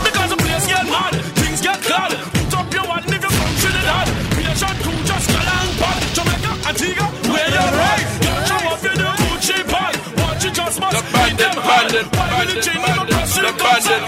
Because 0.05 0.31
the 0.31 0.37
place 0.39 0.67
get 0.67 0.87
mad, 0.87 1.15
things 1.37 1.61
get 1.61 1.79
bad. 1.87 2.17
Put 2.33 2.55
up 2.55 2.73
your 2.73 2.87
one 2.89 3.05
if 3.05 3.21
you're 3.21 3.31
from 3.31 3.53
Trinidad. 3.61 4.09
Patient 4.33 4.79
who 4.89 4.93
just 5.05 5.29
got 5.29 5.49
on 5.53 5.69
pot. 5.77 6.01
Jamaica, 6.17 6.53
Antigua, 6.69 7.07
where 7.29 7.51
you're 7.53 7.73
right. 7.77 8.09
Catch 8.25 8.49
them 8.49 8.67
up 8.73 8.85
in 8.89 8.97
the 8.97 9.11
Gucci 9.21 9.59
bag. 9.69 9.95
Watch 10.17 10.45
it 10.47 10.55
just 10.55 10.81
must 10.81 11.05
beat 11.13 11.37
them 11.37 11.57
hard. 11.61 11.93
Why 11.93 12.27
will 12.41 12.57
it 12.57 12.63
change 12.65 12.81
the 12.81 13.05
press? 13.05 13.37
The 13.37 13.53
bandit. 13.53 14.08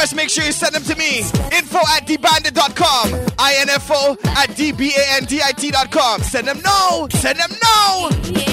requests, 0.00 0.14
make 0.14 0.30
sure 0.30 0.44
you 0.44 0.52
send 0.52 0.74
them 0.74 0.82
to 0.84 0.96
me. 0.96 1.18
Info 1.56 1.78
at 1.78 2.06
dbandit.com. 2.06 3.10
INFO 3.36 4.24
at 4.26 4.50
dbandit.com. 4.50 6.22
Send 6.22 6.48
them 6.48 6.60
no. 6.64 7.08
Send 7.10 7.38
them 7.38 7.50
no. 7.62 8.49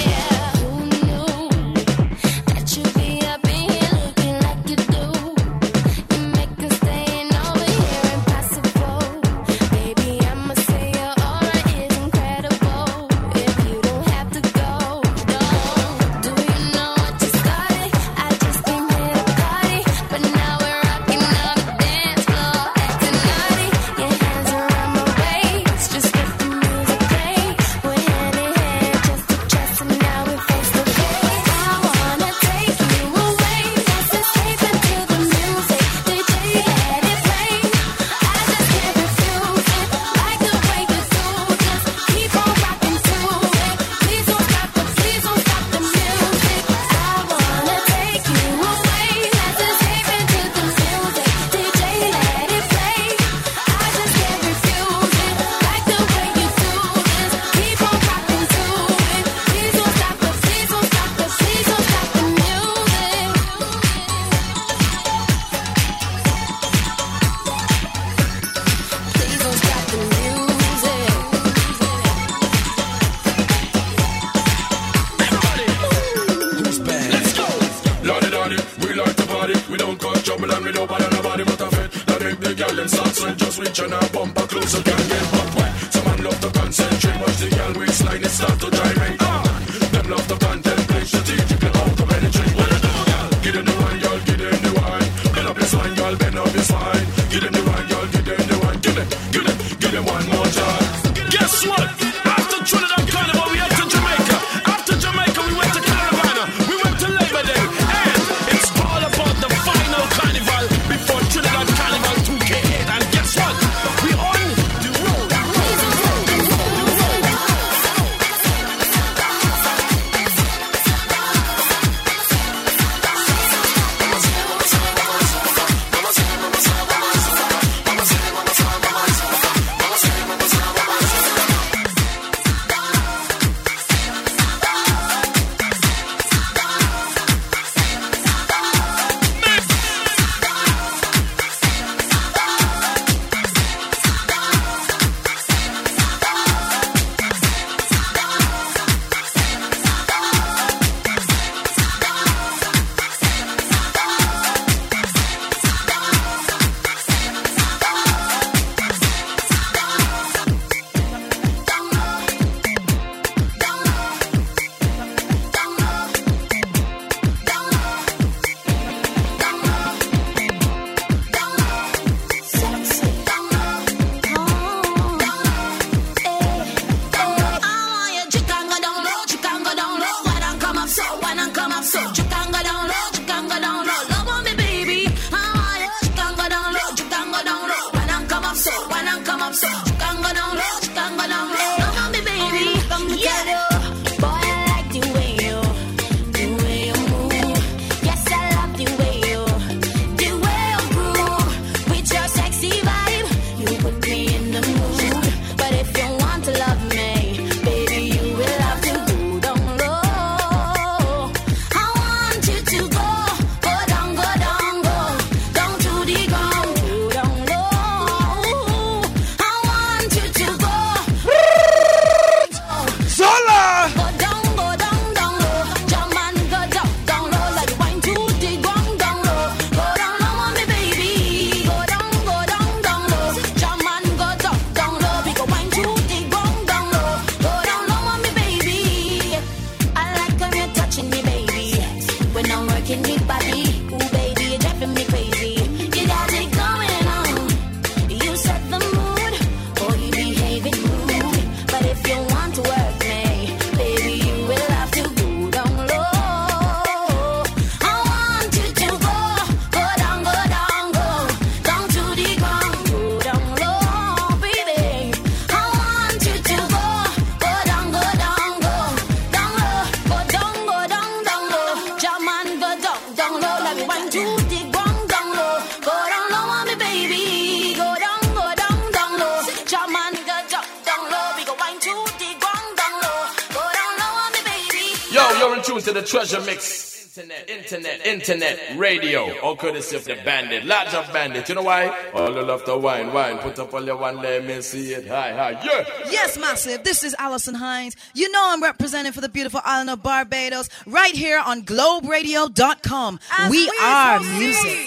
tuned 285.67 285.83
to 285.83 285.93
the 285.93 286.01
treasure 286.01 286.41
mix. 286.41 286.95
Internet, 287.17 287.49
internet, 287.49 288.05
internet, 288.05 288.77
radio. 288.77 289.39
All 289.39 289.55
courtesy 289.55 289.95
of 289.95 290.05
the 290.05 290.17
bandit, 290.23 290.65
larger 290.65 291.03
bandit. 291.11 291.49
You 291.49 291.55
know 291.55 291.63
why? 291.63 291.87
All 292.13 292.31
the 292.31 292.43
love 292.43 292.63
to 292.65 292.77
wine, 292.77 293.11
wine. 293.11 293.39
Put 293.39 293.57
up 293.57 293.73
all 293.73 293.83
your 293.83 293.97
one, 293.97 294.17
let 294.17 294.45
me 294.45 294.61
see 294.61 294.93
it. 294.93 295.07
Hi, 295.07 295.33
hi, 295.33 295.51
yeah. 295.63 295.83
Yes, 296.11 296.37
massive. 296.37 296.83
This 296.83 297.03
is 297.03 297.15
Alison 297.17 297.55
Hinds. 297.55 297.95
You 298.13 298.31
know 298.31 298.49
I'm 298.51 298.61
representing 298.61 299.13
for 299.13 299.21
the 299.21 299.29
beautiful 299.29 299.61
island 299.65 299.89
of 299.89 300.03
Barbados 300.03 300.69
right 300.85 301.15
here 301.15 301.41
on 301.43 301.63
GlobeRadio.com. 301.63 303.19
We, 303.49 303.65
we 303.65 303.71
are 303.81 304.19
music. 304.19 304.77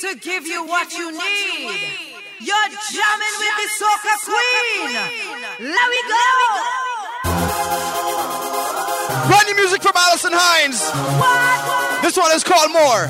To 0.00 0.14
give 0.20 0.46
you 0.46 0.66
what 0.66 0.92
you 0.92 1.10
need. 1.10 1.80
You're 2.38 2.68
jamming 2.92 3.36
with 3.38 3.56
the 3.56 3.68
soca 3.80 4.14
queen. 4.26 5.72
Let 5.72 5.90
me 5.90 6.00
go. 6.06 6.95
Brand 9.26 9.46
new 9.46 9.56
music 9.56 9.82
from 9.82 9.92
Alison 9.96 10.32
Hinds. 10.32 10.80
What? 11.18 12.02
This 12.02 12.16
one 12.16 12.30
is 12.32 12.44
called 12.44 12.70
More. 12.70 13.08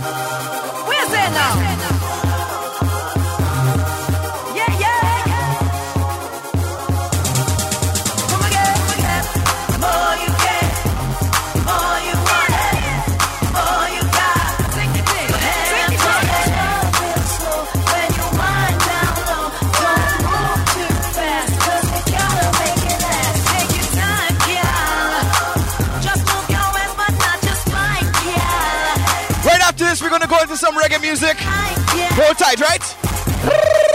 Where's 0.89 1.13
it 1.13 1.31
now? 1.37 1.76
this, 29.97 30.03
we're 30.03 30.11
gonna 30.11 30.27
go 30.27 30.41
into 30.43 30.57
some 30.57 30.75
reggae 30.77 31.01
music. 31.01 31.37
Hold 31.41 32.37
tight, 32.37 32.61
right? 32.61 33.86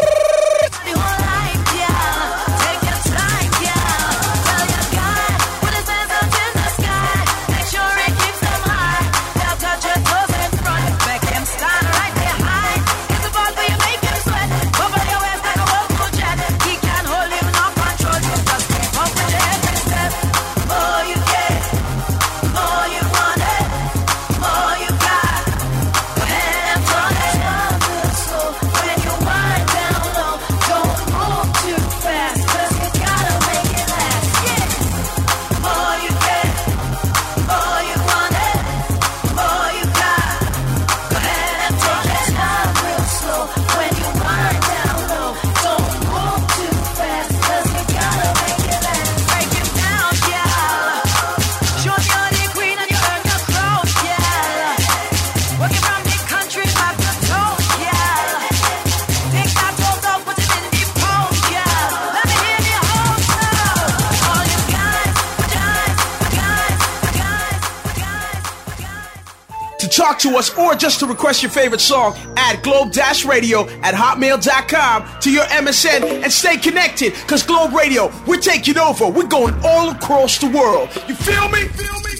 to 70.21 70.37
us 70.37 70.55
or 70.57 70.75
just 70.75 70.99
to 70.99 71.05
request 71.05 71.41
your 71.41 71.51
favorite 71.51 71.81
song, 71.81 72.15
add 72.37 72.61
globe 72.63 72.91
radio 73.25 73.67
at 73.81 73.93
hotmail.com 73.93 75.19
to 75.21 75.31
your 75.31 75.43
MSN 75.45 76.23
and 76.23 76.31
stay 76.31 76.57
connected 76.57 77.13
because 77.13 77.43
Globe 77.43 77.73
Radio, 77.73 78.11
we're 78.27 78.39
taking 78.39 78.77
over. 78.77 79.07
We're 79.09 79.27
going 79.27 79.55
all 79.63 79.89
across 79.91 80.37
the 80.37 80.49
world. 80.49 80.89
You 81.07 81.15
feel 81.15 81.49
me? 81.49 81.67
Feel 81.67 81.99
me? 82.01 82.11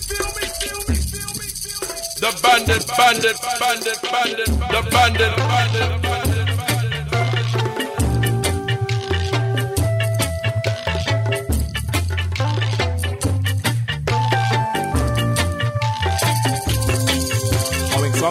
The 2.22 2.40
bandit, 2.44 2.86
bandit, 2.96 3.36
bandit, 3.60 4.00
bandit, 4.04 4.46
the 4.46 4.88
bandit, 4.92 5.36
bandit. 5.38 6.21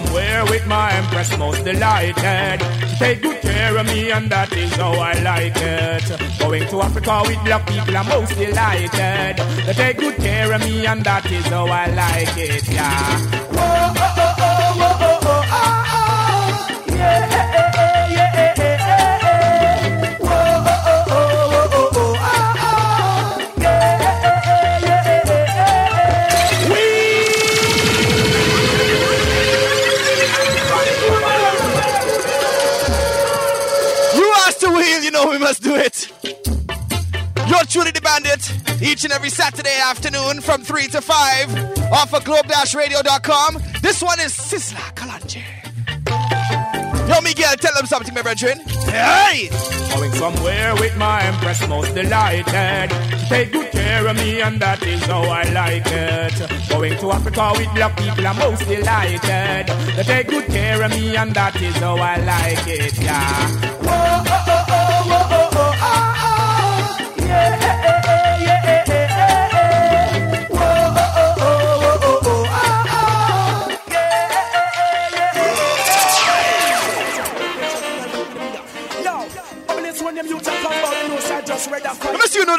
somewhere 0.00 0.44
with 0.46 0.66
my 0.66 0.92
empress 0.92 1.36
most 1.38 1.64
delighted. 1.64 2.60
She 2.88 2.96
take 2.96 3.22
good 3.22 3.40
care 3.40 3.76
of 3.76 3.86
me 3.86 4.10
and 4.10 4.30
that 4.30 4.52
is 4.52 4.72
how 4.74 4.92
I 4.92 5.12
like 5.20 5.56
it. 5.56 6.38
Going 6.38 6.66
to 6.68 6.82
Africa 6.82 7.22
with 7.26 7.44
black 7.44 7.66
people 7.66 7.96
I'm 7.96 8.08
most 8.08 8.36
delighted. 8.36 9.36
They 9.66 9.72
take 9.72 9.98
good 9.98 10.16
care 10.16 10.52
of 10.52 10.60
me 10.60 10.86
and 10.86 11.04
that 11.04 11.30
is 11.30 11.46
how 11.46 11.66
I 11.66 11.86
like 11.86 12.36
it, 12.36 12.68
yeah. 12.68 13.49
Each 38.82 39.04
and 39.04 39.12
every 39.12 39.28
Saturday 39.30 39.78
afternoon 39.78 40.40
from 40.40 40.62
3 40.62 40.88
to 40.88 41.00
5 41.00 41.92
off 41.92 42.14
of 42.14 42.24
globe-radio.com. 42.24 43.58
This 43.82 44.02
one 44.02 44.18
is 44.20 44.32
Sizzla 44.32 44.94
Kalonji. 44.94 45.42
Yo, 47.08 47.20
Miguel, 47.20 47.56
tell 47.56 47.74
them 47.74 47.86
something, 47.86 48.14
my 48.14 48.22
brethren. 48.22 48.58
Hey! 48.86 49.48
Going 49.90 50.12
somewhere 50.12 50.74
with 50.76 50.96
my 50.96 51.22
empress 51.24 51.66
most 51.68 51.94
delighted. 51.94 52.90
Take 53.28 53.52
good 53.52 53.70
care 53.70 54.06
of 54.06 54.16
me 54.16 54.40
and 54.40 54.60
that 54.60 54.82
is 54.82 55.02
how 55.04 55.22
I 55.24 55.42
like 55.50 55.86
it. 55.86 56.68
Going 56.70 56.96
to 56.98 57.12
Africa 57.12 57.52
with 57.56 57.74
black 57.74 57.96
people 57.98 58.26
I'm 58.26 58.38
most 58.38 58.66
delighted. 58.66 59.66
They 59.96 60.02
take 60.04 60.28
good 60.28 60.46
care 60.46 60.82
of 60.82 60.90
me 60.90 61.16
and 61.16 61.34
that 61.34 61.60
is 61.60 61.76
how 61.76 61.96
I 61.96 62.16
like 62.16 62.66
it, 62.66 62.96
yeah. 62.98 63.48
Whoa, 63.82 64.09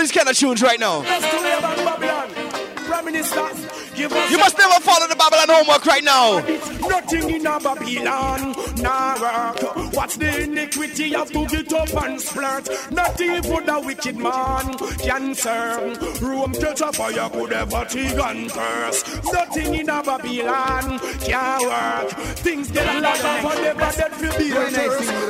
these 0.02 0.12
kind 0.12 0.28
of 0.28 0.36
tunes 0.38 0.62
right 0.62 0.80
now. 0.80 1.00
Let's 1.00 1.30
do 1.30 1.38
it 1.38 1.60
about 1.60 1.78
Babylon. 1.78 2.30
Prime 2.76 3.06
Minister, 3.06 3.48
give 3.96 4.12
us 4.12 4.32
You 4.32 4.38
must 4.40 4.58
never 4.58 4.80
follow 4.82 5.08
the 5.08 5.16
Babylon 5.16 5.48
homework 5.48 5.86
right 5.86 6.04
now. 6.04 6.40
Nothing 6.90 7.30
in 7.30 7.44
Babylon, 7.44 8.56
nah 8.82 9.20
work. 9.22 9.94
What's 9.94 10.18
the 10.18 10.44
iniquity 10.44 11.16
of 11.16 11.32
to 11.32 11.46
get 11.48 11.74
up 11.74 11.90
and 12.04 12.20
splurt? 12.20 12.92
Not 12.92 13.20
even 13.22 13.66
the 13.66 13.82
wicked 13.86 14.18
man 14.18 14.78
can 14.98 15.36
serve. 15.36 16.22
Rome 16.22 16.54
catch 16.54 16.82
a 16.82 16.92
fire 16.92 17.30
could 17.30 17.54
ever 17.54 17.86
take 17.86 18.18
and 18.18 18.50
curse. 18.50 19.04
Nothing 19.32 19.76
in 19.76 19.90
a 19.90 20.04
Babylon 20.04 21.00
can 21.20 21.62
work. 21.62 22.12
Things 22.40 22.72
get 22.72 22.96
a 22.96 23.00
lot 23.00 23.20
of 23.20 23.44
bad 23.78 23.96
that 23.96 24.16
feel 24.16 24.38
be 24.38 24.52
a 24.52 24.72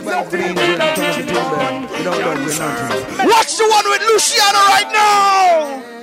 Nothing 0.04 0.58
in 0.58 0.82
a 0.82 0.96
man 1.36 1.88
can 1.88 2.50
serve. 2.50 3.18
Watch 3.26 3.58
the 3.58 3.68
one 3.70 3.90
with 3.90 4.02
Luciano 4.10 4.60
right 4.76 4.92
now. 4.94 6.02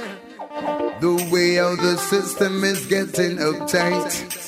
The 1.01 1.15
way 1.33 1.57
how 1.57 1.77
the 1.77 1.97
system 1.97 2.65
is 2.65 2.87
getting 2.87 3.37
uptight. 3.37 4.39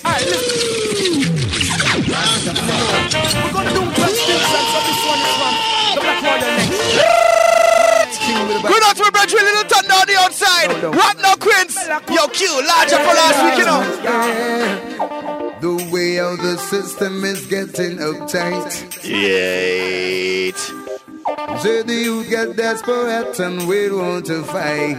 We're 2.11 3.53
gonna 3.53 3.71
do 3.71 3.83
questions 3.95 4.43
and 4.43 4.67
so 4.73 4.79
this 4.83 5.01
one 5.07 5.21
is 5.23 5.35
from 5.39 5.55
the 5.95 6.01
Black 6.01 6.19
Warrior 6.27 6.55
next. 6.59 6.81
Good 8.63 8.83
out 8.85 8.97
to 8.97 9.03
my 9.03 9.11
brethren, 9.11 9.45
little 9.45 9.65
thunder 9.69 9.95
on 9.95 10.07
the 10.07 10.17
outside. 10.19 10.71
Right 10.83 11.19
now, 11.23 11.35
Queens. 11.37 11.77
Yo, 12.09 12.27
Q, 12.29 12.49
larger 12.67 12.97
for 12.97 13.15
last 13.15 13.43
week, 13.45 13.59
you 13.59 13.65
know. 13.65 13.83
The 15.61 15.75
way 15.93 16.17
how 16.17 16.37
the 16.37 16.57
system 16.59 17.25
is 17.25 17.47
getting 17.47 17.99
uptight. 17.99 19.05
Yet. 19.05 20.99
Say 21.61 21.83
the 21.83 21.95
youth 21.95 22.31
get 22.31 22.57
desperate 22.57 23.39
and 23.41 23.68
we 23.68 23.91
want 23.91 24.27
to 24.27 24.43
fight. 24.45 24.97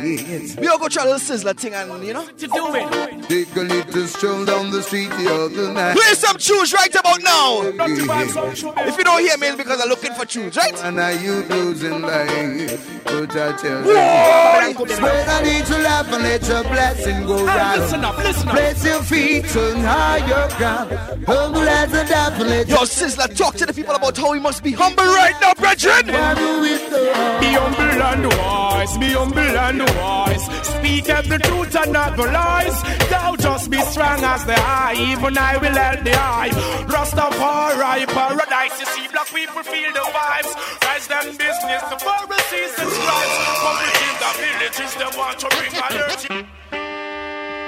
We 0.59 0.67
all 0.67 0.77
go 0.77 0.87
try 0.87 1.03
a 1.03 1.05
little 1.11 1.19
sizzler 1.19 1.55
thing 1.57 1.73
and, 1.73 2.03
you 2.05 2.13
know. 2.13 2.23
To 2.25 2.47
do 2.47 2.75
it. 2.75 3.23
Take 3.27 3.55
a 3.55 3.61
little 3.61 4.07
stroll 4.07 4.45
down 4.45 4.69
the 4.71 4.83
street 4.83 5.09
the 5.09 5.33
other 5.33 5.73
night. 5.73 5.95
Play 5.97 6.13
some 6.13 6.37
tunes 6.37 6.73
right 6.73 6.93
about 6.93 7.21
now. 7.23 7.61
If 7.63 8.97
you 8.97 9.03
don't 9.03 9.21
hear 9.21 9.37
me, 9.37 9.47
it's 9.47 9.57
because 9.57 9.81
I'm 9.81 9.89
looking 9.89 10.13
for 10.13 10.25
tunes, 10.25 10.55
right? 10.55 10.83
And 10.83 10.99
are 10.99 11.13
you 11.13 11.43
losing 11.43 12.01
life? 12.01 13.01
But 13.03 13.31
I 13.35 13.57
tell 13.57 13.81
Whoa! 13.83 14.83
you, 14.85 14.87
spread 14.93 15.27
a 15.27 15.43
little 15.43 15.79
laugh 15.81 16.13
and 16.13 16.23
let 16.23 16.47
your 16.47 16.63
blessing 16.63 17.25
go 17.25 17.37
Hey, 17.39 17.45
round. 17.45 17.81
listen 17.81 18.05
up, 18.05 18.17
listen 18.19 18.47
up. 18.47 18.55
Place 18.55 18.85
your 18.85 19.01
feet 19.03 19.55
on 19.57 19.79
higher 19.83 20.47
ground. 20.57 21.25
Humble 21.25 21.61
as 21.67 21.93
a 21.93 22.07
dove 22.07 22.39
and 22.39 22.49
let 22.49 22.67
Yo, 22.69 22.77
Sizzla, 22.77 23.35
talk 23.35 23.55
to 23.55 23.65
the 23.65 23.73
people 23.73 23.95
about 23.95 24.15
how 24.17 24.31
we 24.31 24.39
must 24.39 24.63
be 24.63 24.71
humble 24.71 25.03
right 25.03 25.35
now, 25.41 25.53
brethren. 25.55 26.10
Be 26.11 27.49
humble 27.55 28.01
and 28.11 28.25
wise, 28.37 28.97
be 28.97 29.09
humble 29.11 29.39
and 29.39 29.81
wise. 29.97 30.45
Speak 30.67 31.09
of 31.09 31.27
the 31.29 31.39
truth 31.39 31.75
and 31.75 31.93
not 31.93 32.17
the 32.17 32.25
lies. 32.25 32.77
Thou 33.09 33.35
just 33.35 33.69
be 33.69 33.79
strong 33.81 34.23
as 34.23 34.43
the 34.45 34.55
eye, 34.57 34.95
even 34.97 35.37
I 35.37 35.57
will 35.57 35.71
help 35.71 36.03
the 36.03 36.13
eye. 36.13 36.49
Rastafari, 36.91 38.05
paradise. 38.07 38.79
You 38.79 38.85
see, 38.87 39.07
black 39.11 39.27
people 39.27 39.63
feel 39.63 39.91
the 39.93 40.05
vibes. 40.15 40.51
Rise 40.83 41.07
them 41.07 41.27
business, 41.37 41.83
the 41.91 41.97
Pharisees 42.03 42.73
and 42.81 42.91
scribes. 42.91 43.35
Public 43.63 43.95
in 44.07 44.15
the 44.21 44.31
villages, 44.41 44.91
they 44.99 45.11
want 45.17 45.39
to 45.39 45.47
bring 45.55 45.73
alert. 45.87 46.21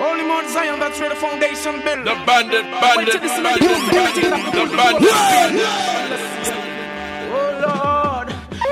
Holy 0.03 0.23
Mount 0.27 0.49
Zion, 0.49 0.79
that's 0.79 0.99
where 0.99 1.09
the 1.09 1.15
foundation 1.15 1.79
built. 1.85 2.03
The 2.03 2.15
bandit, 2.27 2.65
bandit, 2.81 3.21
bandit, 3.21 3.81
bandit, 3.93 4.33
the 4.51 4.65
bandit. 4.75 6.72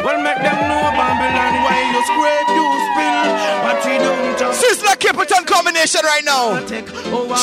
Well 0.03 0.21
make 0.21 0.37
them 0.37 0.59
know 0.69 0.81
Babylon 0.97 1.53
why 1.63 1.77
you 1.93 2.01
scrape, 2.09 2.49
you 2.57 2.65
spill, 2.87 3.21
but 3.63 3.77
we 3.85 3.97
don't 4.01 4.39
just 4.39 4.63
Sizzla 4.63 4.95
Capleton 4.97 5.45
combination 5.45 6.01
right 6.03 6.23
now. 6.25 6.59
take 6.65 6.89
over. 7.07 7.35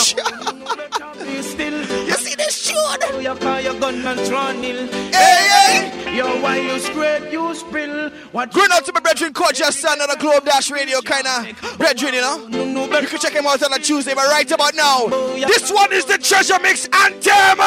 Be 1.25 1.43
still. 1.43 1.79
You 2.07 2.13
see 2.15 2.35
this 2.35 2.69
tune? 2.69 3.23
You 3.23 3.35
call 3.37 3.61
your 3.61 3.79
gun 3.79 4.05
and 4.05 4.29
draw 4.29 4.53
nil. 4.53 4.87
Hey, 5.13 5.49
hey. 5.49 6.17
Yo, 6.17 6.41
why 6.41 6.57
you 6.59 6.79
scrape, 6.81 7.31
you 7.33 7.55
spill. 7.55 8.11
What 8.33 8.53
Going 8.53 8.71
out 8.73 8.85
to 8.87 8.93
my 8.93 9.01
brethren, 9.01 9.33
Coach 9.33 9.61
your 9.61 9.71
Son 9.71 10.01
on 10.01 10.09
the 10.09 10.17
Globe 10.17 10.45
Dash 10.45 10.71
Radio 10.71 11.01
kind 11.01 11.27
of 11.27 11.79
brethren, 11.79 12.15
you 12.15 12.21
know. 12.21 12.49
You 12.49 12.89
can 13.07 13.19
check 13.21 13.35
him 13.35 13.47
out 13.47 13.63
on 13.63 13.73
a 13.73 13.79
Tuesday, 13.79 14.15
but 14.15 14.27
right 14.29 14.51
about 14.51 14.75
now, 14.75 15.07
this 15.37 15.71
one 15.71 15.93
is 15.93 16.07
the 16.07 16.19
Treasure 16.19 16.59
Mix 16.61 16.89
Anthem. 16.93 17.59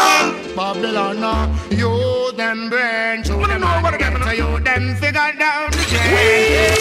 Babylon, 0.56 1.24
uh, 1.24 1.48
you 2.32 2.38
them 2.38 2.70
burn, 2.70 3.24
to 3.24 3.34
them 3.34 3.64
and 3.64 4.00
get 4.00 4.14
to 4.14 4.36
you, 4.36 4.60
them 4.60 4.96
figure 4.96 5.32
down 5.38 5.72
the 5.72 5.84
chain. 5.90 6.76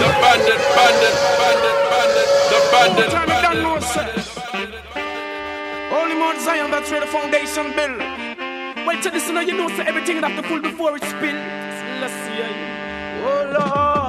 The 0.00 0.08
bandit, 0.20 0.60
bandit, 0.76 1.16
bandit, 1.38 1.76
bandit, 1.90 2.28
the 2.50 2.58
bandit, 2.72 3.10
Time 3.10 3.28
you 3.28 3.42
done 3.42 3.62
know, 3.62 3.80
bandit. 3.80 4.24
sir. 4.24 4.40
Holy 5.90 6.14
Mount 6.14 6.40
Zion, 6.40 6.70
that's 6.70 6.90
where 6.90 7.00
the 7.00 7.06
foundation 7.06 7.72
built. 7.76 7.98
Well, 8.86 9.02
to 9.02 9.10
listen, 9.10 9.36
you 9.46 9.56
know, 9.56 9.68
so 9.68 9.82
everything 9.82 10.16
have 10.22 10.36
to 10.40 10.48
full 10.48 10.60
before 10.60 10.96
it 10.96 11.02
spill. 11.04 11.36
Let's 12.00 12.14
see. 12.24 12.42
Oh 13.22 13.56
Lord. 13.58 13.99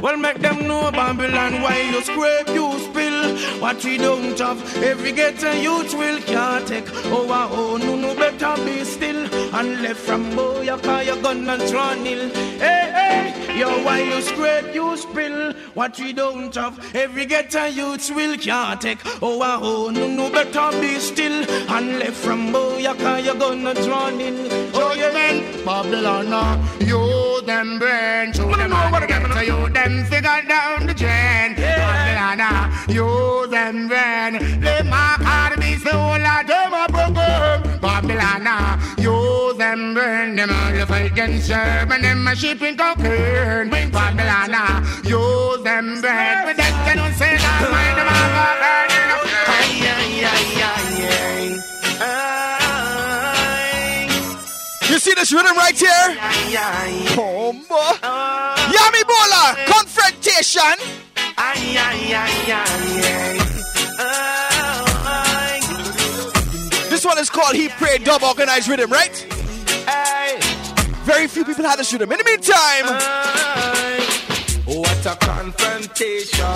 Well, 0.00 0.18
make 0.18 0.40
them 0.40 0.66
know 0.66 0.90
Babylon 0.90 1.62
why 1.62 1.80
you 1.80 2.02
scrape, 2.02 2.48
you 2.48 2.78
spill. 2.78 3.36
What 3.60 3.82
we 3.82 3.96
don't 3.96 4.38
have, 4.38 4.60
every 4.82 5.12
ghetto 5.12 5.52
youth 5.52 5.94
will 5.94 6.20
can't 6.20 6.68
take. 6.68 6.84
Oh, 7.06 7.26
ah, 7.30 7.48
oh, 7.50 7.78
no, 7.78 7.96
no, 7.96 8.14
better 8.14 8.62
be 8.64 8.84
still. 8.84 9.26
And 9.54 9.80
left 9.80 10.00
from 10.00 10.36
boy, 10.36 10.62
you 10.62 10.76
call 10.76 11.02
your 11.02 11.20
gun 11.22 11.48
and 11.48 11.70
draw 11.70 11.94
nil. 11.94 12.28
Hey, 12.58 12.92
hey, 12.94 13.58
yo, 13.58 13.68
why 13.84 14.00
you 14.00 14.20
scrape, 14.20 14.74
you 14.74 14.96
spill. 14.98 15.54
What 15.72 15.98
we 15.98 16.12
don't 16.12 16.54
have, 16.54 16.94
every 16.94 17.24
ghetto 17.24 17.64
youth 17.64 18.10
will 18.14 18.36
can't 18.36 18.80
take. 18.80 19.00
Oh, 19.22 19.40
ah, 19.42 19.58
oh, 19.62 19.88
no, 19.88 20.06
no, 20.08 20.30
better 20.30 20.78
be 20.78 20.98
still. 20.98 21.48
And 21.70 21.98
left 21.98 22.16
from 22.16 22.52
boy, 22.52 22.78
you 22.78 22.94
call 22.96 23.18
your 23.18 23.34
gun 23.34 23.66
and 23.66 23.78
draw 23.78 24.10
nil. 24.10 24.48
Oh, 24.74 24.92
yeah, 24.94 25.64
Babylon, 25.64 26.32
uh, 26.32 26.76
you 26.80 27.26
them 27.46 27.78
burn, 27.78 28.32
to 28.32 28.42
them 28.42 28.72
and 28.72 29.08
get 29.08 29.32
to 29.32 29.46
you, 29.46 29.68
them 29.68 29.95
figure 30.04 30.42
down 30.48 30.86
the 30.86 30.94
chain. 30.94 31.54
Babylon, 31.56 32.40
uh, 32.40 32.70
you 32.88 33.46
them 33.48 33.88
burn, 33.88 34.60
they 34.60 34.82
mark 34.82 35.22
hard 35.22 35.58
be 35.60 35.76
so 35.76 35.96
like 35.96 36.46
them 36.46 36.72
a 36.72 36.86
broken. 36.88 37.80
Babylon, 37.80 38.80
you 38.98 39.54
them 39.56 39.94
burn, 39.94 40.36
them 40.36 40.50
all 40.50 40.72
the 40.72 40.86
fight 40.86 41.12
against 41.12 41.48
serve, 41.48 41.90
and 41.90 42.04
them 42.04 42.26
a 42.26 42.36
shipping 42.36 42.76
cocaine. 42.76 43.70
Babylon, 43.90 44.84
you 45.04 45.62
them 45.62 46.00
burn, 46.00 46.35
this 55.26 55.32
rhythm 55.32 55.56
right 55.56 55.76
here? 55.76 56.16
Oh, 57.18 57.52
boy. 57.68 57.92
Yami 58.70 59.02
Bolo, 59.10 59.54
confrontation. 59.66 60.76
This 66.88 67.04
one 67.04 67.18
is 67.18 67.28
called 67.30 67.56
He 67.56 67.68
Prayed 67.68 68.04
Dub 68.04 68.22
Organized 68.22 68.68
Rhythm, 68.68 68.90
right? 68.92 69.26
Very 71.04 71.26
few 71.26 71.44
people 71.44 71.64
had 71.64 71.78
this 71.78 71.92
rhythm. 71.92 72.12
In 72.12 72.18
the 72.18 72.24
meantime, 72.24 72.86
What 74.66 75.06
a 75.06 75.16
confrontation. 75.16 76.46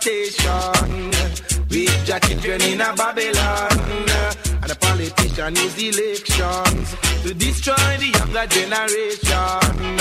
Confrontation 0.00 1.10
with 1.68 2.06
Jack 2.06 2.22
children 2.22 2.62
in 2.62 2.80
a 2.80 2.94
Babylon. 2.94 3.70
And 4.62 4.70
the 4.70 4.76
politician 4.80 5.56
use 5.56 5.78
elections 5.78 6.96
to 7.22 7.34
destroy 7.34 7.96
the 7.98 8.08
younger 8.18 8.46
generation. 8.46 9.98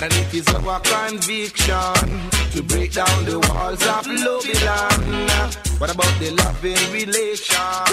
And 0.00 0.12
if 0.12 0.34
it 0.34 0.48
is 0.48 0.54
our 0.54 0.80
conviction 0.80 2.30
to 2.52 2.62
break 2.62 2.92
down 2.92 3.24
the 3.24 3.38
walls 3.50 3.82
of 3.86 4.04
Babylon. 4.04 5.50
What 5.78 5.94
about 5.94 6.14
the 6.18 6.30
loving 6.34 6.92
relation 6.92 7.84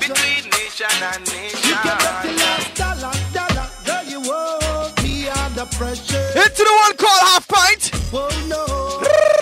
between 0.00 0.50
nation 0.50 0.96
and 1.02 1.20
nation? 1.26 1.68
You 1.68 1.76
can 1.84 1.98
bet 1.98 2.24
your 2.24 2.32
last 2.32 2.74
dollar, 2.74 3.12
dollar, 3.32 3.68
girl, 3.84 4.04
you 4.08 4.20
won't 4.20 4.96
be 5.02 5.28
under 5.28 5.66
pressure. 5.76 6.28
Into 6.34 6.62
the 6.64 6.74
one 6.84 6.96
call 6.96 7.20
half 7.28 7.46
pint. 7.46 7.90
Oh 8.12 8.30
no. 8.48 9.35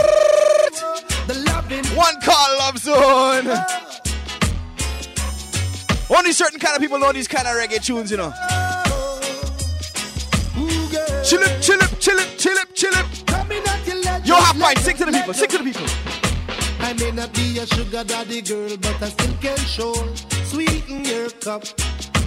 One 2.05 2.21
call 2.21 2.59
love 2.59 2.77
zone. 2.77 3.49
Only 6.11 6.33
certain 6.33 6.61
kind 6.61 6.77
of 6.77 6.83
people 6.83 6.99
know 6.99 7.13
these 7.13 7.27
kind 7.27 7.49
of 7.49 7.55
reggae 7.55 7.83
tunes, 7.83 8.11
you 8.11 8.19
know. 8.19 8.31
Chill 11.25 11.41
it, 11.41 11.63
chill 11.63 11.81
it, 11.81 12.01
chill 12.01 12.19
it, 12.19 12.39
chill 12.39 12.59
it, 12.59 12.75
chill 12.75 12.93
it. 12.93 14.27
Yo, 14.27 14.35
half 14.35 14.59
pint, 14.59 14.79
sing 14.81 14.97
to 14.99 15.07
the 15.07 15.13
people, 15.13 15.33
sing 15.33 15.49
to 15.49 15.57
the 15.57 15.65
people. 15.65 15.87
I 16.81 16.93
may 16.93 17.11
not 17.11 17.33
be 17.33 17.59
a 17.59 17.67
sugar 17.67 18.05
daddy 18.05 18.43
girl, 18.43 18.77
but 18.77 19.03
I 19.03 19.09
still 19.09 19.35
can 19.41 19.57
show 19.57 19.95
sweeten 20.45 21.07
your 21.07 21.31
cup. 21.31 21.65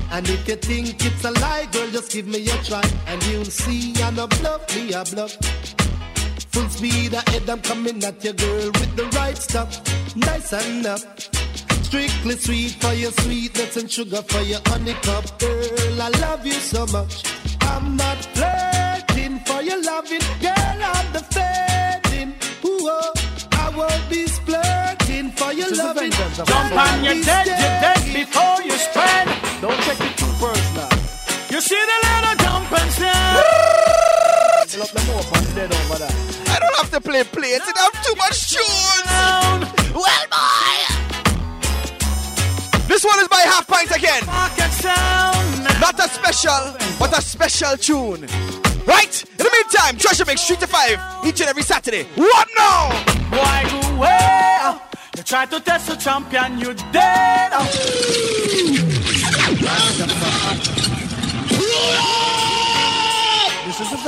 And 0.09 0.28
if 0.28 0.47
you 0.47 0.55
think 0.55 1.05
it's 1.05 1.23
a 1.23 1.30
lie, 1.32 1.67
girl, 1.71 1.91
just 1.91 2.11
give 2.11 2.25
me 2.25 2.49
a 2.49 2.57
try, 2.63 2.82
and 3.05 3.23
you'll 3.28 3.45
see 3.45 3.93
I'm 4.01 4.17
a 4.17 4.25
bluff, 4.25 4.75
me 4.75 4.93
a 4.93 5.03
bluff. 5.05 5.38
Full 6.58 6.70
speed 6.70 7.14
ahead, 7.14 7.47
I'm 7.47 7.62
coming 7.62 8.03
at 8.03 8.24
your 8.24 8.34
girl 8.34 8.72
with 8.80 8.95
the 8.95 9.05
right 9.16 9.38
stuff, 9.38 9.70
nice 10.16 10.51
and 10.53 10.88
up. 10.88 10.99
Strictly 11.86 12.36
sweet 12.36 12.72
for 12.82 12.93
your 12.93 13.12
sweetness 13.12 13.78
and 13.78 13.91
sugar 13.91 14.24
for 14.24 14.41
your 14.41 14.60
honeycup, 14.66 15.38
girl. 15.38 16.01
I 16.01 16.10
love 16.20 16.43
you 16.47 16.60
so 16.74 16.88
much. 16.88 17.26
I'm 17.62 17.95
not 17.95 18.18
flirting 18.34 19.38
for 19.41 19.62
your 19.62 19.84
loving, 19.84 20.26
girl. 20.41 20.80
I'm 20.93 21.08
the 21.14 21.22
fading. 21.36 22.34
Ooh, 22.66 22.89
oh, 22.89 23.14
I 23.51 23.70
won't 23.78 24.10
be 24.10 24.26
splurting 24.26 25.38
for 25.38 25.53
your 25.53 25.70
loving. 25.76 26.10
Jump 26.10 26.49
on 26.49 27.03
your 27.03 27.22
dead, 27.22 27.45
you 27.45 27.70
dead 27.86 28.01
before 28.18 28.64
you 28.64 28.72
spread. 28.72 29.28
Don't 29.62 29.80
take 29.86 30.01
it 30.10 30.18
too 30.18 30.34
personal. 30.41 30.89
You 31.51 31.62
see 31.62 31.84
the 31.91 31.97
little 32.08 32.36
jump 32.43 32.72
and 32.72 33.87
stand. 34.86 34.93
Look 34.93 35.05
them 35.05 35.17
up 35.17 35.38
and 35.38 35.55
dead 35.55 35.73
over 35.73 35.97
there. 35.99 36.11
I 36.47 36.59
don't 36.59 36.75
have 36.75 36.91
to 36.91 37.01
play 37.01 37.23
plates, 37.23 37.65
I 37.65 37.80
have 37.80 38.03
too 38.03 38.15
much 38.15 38.49
tunes. 38.51 39.93
Well, 39.93 40.25
boy. 40.30 40.78
This 42.88 43.03
one 43.03 43.19
is 43.19 43.28
by 43.28 43.41
Half 43.41 43.67
Pint 43.67 43.91
again. 43.91 44.25
Not 45.80 45.99
a 45.99 46.07
special, 46.09 46.75
but 46.99 47.17
a 47.17 47.21
special 47.21 47.78
tune. 47.78 48.28
Right? 48.86 49.23
In 49.32 49.38
the 49.38 49.51
meantime, 49.51 49.97
Treasure 49.97 50.25
Mix 50.25 50.41
Street 50.41 50.59
to 50.61 50.67
5 50.67 51.25
each 51.25 51.41
and 51.41 51.49
every 51.49 51.63
Saturday. 51.63 52.05
What 52.15 52.47
now? 52.57 52.89
Why 53.30 53.63
go 53.69 53.95
away? 53.95 54.80
You 55.17 55.23
try 55.23 55.45
to 55.45 55.59
test 55.59 55.88
the 55.88 55.95
champion, 55.95 56.59
you 56.59 56.73
dead. 56.93 57.51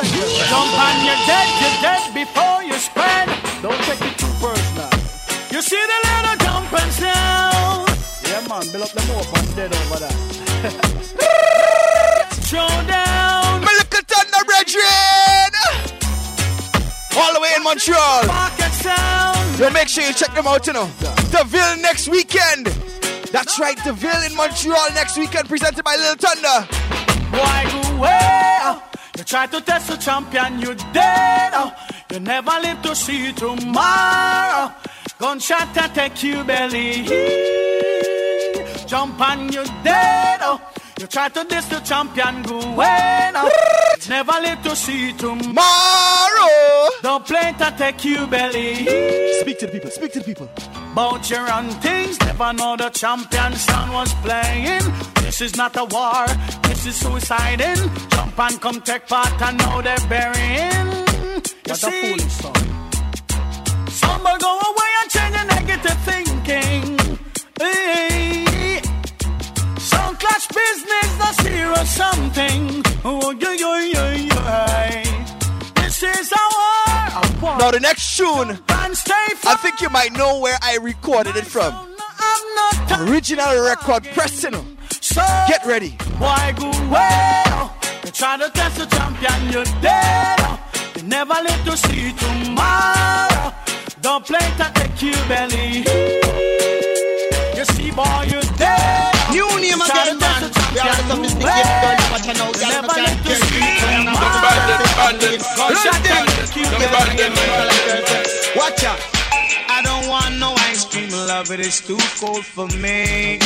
Jump 0.01 0.79
on 0.79 1.05
your 1.05 1.19
dead, 1.27 1.47
you're 1.59 1.81
dead 1.81 2.13
before 2.13 2.63
you 2.63 2.73
spread. 2.79 3.27
Don't 3.61 3.77
take 3.83 3.99
it 3.99 4.17
too 4.17 4.31
personal. 4.39 4.89
You 5.51 5.61
see 5.61 5.75
the 5.75 5.99
little 6.07 6.37
jump 6.39 6.71
and 6.71 6.91
sound. 6.93 7.89
Yeah, 8.23 8.47
man, 8.47 8.63
build 8.71 8.83
up 8.83 8.91
them 8.91 9.11
up 9.17 9.37
and 9.37 9.55
dead 9.57 9.75
over 9.75 9.99
there. 9.99 10.17
Showdown. 12.47 13.59
My 13.59 13.73
little 13.75 14.03
thunder 14.07 14.43
brethren. 14.45 15.51
All 17.17 17.33
the 17.33 17.41
way 17.41 17.51
in 17.57 17.63
Montreal. 17.63 18.23
Yo, 19.59 19.69
make 19.71 19.89
sure 19.89 20.05
you 20.05 20.13
check 20.13 20.33
them 20.33 20.47
out, 20.47 20.65
you 20.65 20.71
know. 20.71 20.89
Deville 21.31 21.77
next 21.81 22.07
weekend. 22.07 22.67
That's 23.33 23.59
right, 23.59 23.77
Deville 23.83 24.23
in 24.23 24.35
Montreal 24.35 24.93
next 24.93 25.17
weekend, 25.17 25.49
presented 25.49 25.83
by 25.83 25.97
Little 25.97 26.15
Thunder. 26.15 26.65
Why 27.31 27.65
go 27.69 27.97
away? 27.97 28.88
You 29.19 29.25
try 29.25 29.47
to 29.47 29.59
test 29.59 29.89
the 29.89 29.97
champion, 29.97 30.61
you 30.61 30.75
dead. 30.93 31.51
Oh. 31.53 31.75
You 32.09 32.21
never 32.21 32.51
live 32.61 32.81
to 32.83 32.95
see 32.95 33.33
tomorrow. 33.33 34.71
Gunshot 35.17 35.75
attack 35.75 36.23
you 36.23 36.41
belly. 36.45 37.03
Jump 38.87 39.19
on 39.19 39.51
you 39.51 39.65
dead. 39.83 40.39
Oh. 40.41 40.61
You 40.97 41.07
try 41.07 41.27
to 41.27 41.43
diss 41.43 41.65
the 41.65 41.81
champion, 41.81 42.43
go 42.43 42.61
away 42.61 43.31
now. 43.33 43.49
Never 44.07 44.31
live 44.39 44.63
to 44.63 44.73
see 44.73 45.11
tomorrow. 45.11 46.47
Don't 47.01 47.25
play 47.25 47.53
to 47.57 47.75
take 47.77 48.05
you 48.05 48.25
belly. 48.25 48.85
Speak 49.41 49.59
to 49.59 49.65
the 49.65 49.71
people, 49.73 49.89
speak 49.91 50.13
to 50.13 50.19
the 50.19 50.25
people. 50.25 50.49
Bout 50.95 51.29
your 51.29 51.51
own 51.51 51.71
things, 51.81 52.17
never 52.21 52.53
know 52.53 52.77
the 52.77 52.89
champion 52.89 53.53
sound 53.55 53.91
was 53.91 54.13
playing. 54.23 54.81
This 55.39 55.51
is 55.53 55.57
not 55.57 55.77
a 55.77 55.85
war, 55.85 56.27
this 56.63 56.85
is 56.85 57.01
suiciding. 57.01 57.79
Jump 58.09 58.37
and 58.39 58.59
come 58.59 58.81
take 58.81 59.07
part 59.07 59.41
and 59.41 59.57
now 59.57 59.79
they're 59.79 59.95
burying. 60.09 60.87
You 60.91 61.41
What 61.63 61.71
a 61.71 61.75
see, 61.75 62.01
foolish 62.01 62.33
song. 62.33 63.87
some 63.87 64.21
will 64.21 64.37
go 64.37 64.59
away 64.69 64.91
and 65.01 65.09
change 65.09 65.35
your 65.37 65.45
negative 65.45 65.97
thinking. 66.03 66.99
Hey. 67.57 68.81
Some 69.77 70.17
clash 70.17 70.45
business, 70.49 71.09
that's 71.17 71.41
zero 71.41 71.85
something. 71.85 72.83
Oh, 73.05 73.31
yeah, 73.31 73.53
yeah, 73.53 73.79
yeah, 73.79 74.13
yeah. 74.13 75.73
This 75.75 76.03
is 76.03 76.33
our, 76.33 77.15
our 77.15 77.41
war. 77.41 77.57
Now, 77.59 77.71
the 77.71 77.79
next 77.79 78.17
tune, 78.17 78.59
I 78.67 79.55
think 79.61 79.79
you 79.79 79.89
might 79.89 80.11
know 80.11 80.37
where 80.41 80.57
I 80.61 80.79
recorded 80.81 81.37
it 81.37 81.45
from. 81.45 81.73
Original 83.07 83.63
record 83.63 84.03
pressing. 84.03 84.78
So 85.09 85.25
Get 85.47 85.65
ready. 85.65 85.97
Why 86.19 86.53
go 86.55 86.69
away? 86.69 87.41
They 88.03 88.11
try 88.11 88.37
to 88.37 88.47
test 88.51 88.77
the 88.77 88.85
champion, 88.85 89.51
you're 89.51 89.65
dead. 89.81 90.37
You 90.95 91.01
never 91.09 91.33
live 91.33 91.61
to 91.65 91.75
see 91.75 92.13
tomorrow. 92.13 93.51
Don't 94.01 94.23
play 94.23 94.37
to 94.61 94.69
take 94.75 95.01
you 95.01 95.13
belly. 95.27 95.81
You 97.57 97.65
see, 97.73 97.89
boy, 97.89 98.29
you're 98.29 98.45
dead. 98.61 99.09
New 99.33 99.49
name 99.57 99.81
You 99.81 99.89
try 99.89 100.05
to 100.05 100.13
again, 100.13 100.19
man. 100.21 100.41
the 100.45 100.49
We 100.73 100.79
are 100.79 100.93
sophisticated 101.09 101.41
you 101.41 101.41
girl, 101.41 101.57
dead. 101.57 102.05
but 102.13 102.21
you 102.29 102.33
know, 102.37 102.49
You 102.53 102.61
girl, 102.61 102.69
never 102.69 102.93
live 103.01 103.19
to 103.25 103.33
see 103.49 103.65
tomorrow. 103.81 104.45
Bandit, 104.45 104.81
bandit, 104.93 105.41
Gunshot 105.57 106.05
bandit, 106.05 107.33
bandit. 107.97 108.29
Watch 108.55 108.83
out. 108.85 109.01
I 109.71 109.81
don't 109.81 110.07
want 110.07 110.37
no 110.39 110.53
ice 110.69 110.85
cream, 110.85 111.09
love 111.09 111.49
it 111.51 111.59
is 111.59 111.81
too 111.81 111.97
cold 112.19 112.45
for 112.45 112.67
me. 112.77 113.39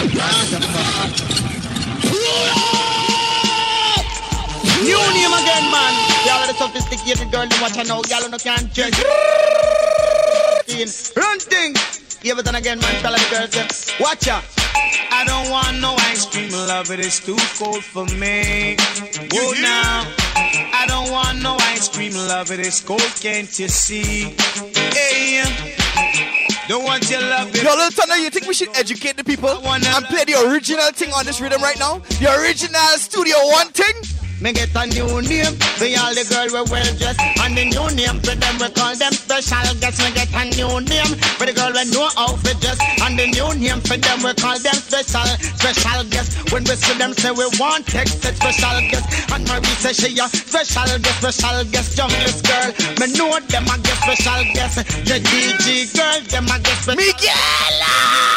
New 0.00 0.08
name 5.12 5.34
again, 5.36 5.64
man. 5.70 5.92
Y'all 6.24 6.40
are 6.40 6.46
the 6.46 6.54
sophisticated 6.56 7.30
girl, 7.30 7.44
you 7.44 7.84
know, 7.84 8.00
girl, 8.02 8.30
no 8.30 8.38
can't 8.38 8.72
change. 8.72 8.96
Run 11.14 11.38
thing. 11.38 11.74
Give 12.22 12.38
it 12.38 12.48
on 12.48 12.54
again, 12.54 12.78
man. 12.80 13.02
Tell 13.02 13.12
the 13.12 13.18
girl, 13.30 13.46
say, 13.48 13.94
watch 14.00 14.28
out. 14.28 14.44
I 15.10 15.24
don't 15.26 15.50
want 15.50 15.80
no 15.82 15.94
ice 16.08 16.24
cream, 16.24 16.50
love 16.50 16.90
it. 16.90 17.00
it 17.00 17.06
is 17.06 17.20
too 17.20 17.36
cold 17.58 17.84
for 17.84 18.06
me. 18.16 18.76
Whoa 19.32 19.52
now, 19.60 20.06
I 20.72 20.86
don't 20.88 21.10
want 21.10 21.42
no 21.42 21.56
ice 21.60 21.88
cream, 21.88 22.12
love 22.14 22.50
it. 22.50 22.60
it 22.60 22.66
is 22.66 22.80
cold, 22.80 23.02
can't 23.20 23.58
you 23.58 23.68
see? 23.68 24.34
Hey, 24.94 25.42
don't 26.70 26.84
want 26.84 27.10
your 27.10 27.20
love 27.20 27.50
it. 27.50 27.64
Yo, 27.64 27.70
Little 27.74 27.90
Thunder, 27.90 28.16
you 28.22 28.30
think 28.30 28.46
we 28.46 28.54
should 28.54 28.70
educate 28.76 29.16
the 29.16 29.24
people 29.24 29.50
and 29.50 29.82
play 30.06 30.22
the 30.22 30.38
original 30.46 30.92
thing 30.92 31.10
on 31.12 31.26
this 31.26 31.40
rhythm 31.40 31.60
right 31.60 31.78
now? 31.80 31.98
The 32.22 32.30
original 32.30 32.94
Studio 32.94 33.34
One 33.50 33.74
thing? 33.74 33.96
Me 34.40 34.54
get 34.54 34.70
a 34.72 34.86
new 34.86 35.20
name 35.20 35.52
for 35.76 35.84
all 36.00 36.14
the 36.16 36.24
girl 36.30 36.48
we 36.48 36.70
well 36.70 36.90
dressed 36.96 37.20
And 37.44 37.52
the 37.58 37.68
new 37.74 37.86
name 37.92 38.22
for 38.24 38.32
them 38.32 38.56
we 38.56 38.70
call 38.72 38.94
them 38.96 39.12
special 39.12 39.74
guests 39.82 40.00
Me 40.00 40.14
get 40.14 40.32
a 40.32 40.48
new 40.56 40.80
name 40.80 41.12
for 41.36 41.44
the 41.44 41.52
girl 41.52 41.74
we 41.74 41.84
know 41.90 42.08
how 42.16 42.32
to 42.38 42.52
dress 42.56 42.80
And 42.80 42.99
the 43.20 43.26
new 43.36 43.52
name 43.60 43.80
for 43.84 43.96
them 44.00 44.18
we 44.24 44.32
call 44.34 44.56
them 44.58 44.78
special, 44.80 45.28
special 45.60 46.04
guests 46.08 46.40
When 46.52 46.64
we 46.64 46.74
see 46.76 46.96
them 46.96 47.12
say 47.12 47.30
we 47.30 47.44
want 47.60 47.86
text 47.86 48.24
it 48.24 48.36
special 48.36 48.80
guest 48.88 49.04
And 49.32 49.44
Marie 49.44 49.76
say 49.76 49.92
she 49.92 50.16
a 50.16 50.26
special 50.28 50.88
guest, 50.98 51.20
special 51.20 51.64
guest 51.68 51.98
Junglist 51.98 52.40
girl, 52.48 52.72
me 52.96 53.12
know 53.12 53.36
them 53.52 53.68
a 53.68 53.76
get 53.76 53.98
special 54.00 54.40
guest 54.56 54.76
The 55.04 55.20
DG 55.20 55.92
girl, 55.92 56.20
them 56.32 56.48
a 56.48 56.56
get 56.64 56.76
special 56.80 56.96
Miguel! 56.96 58.30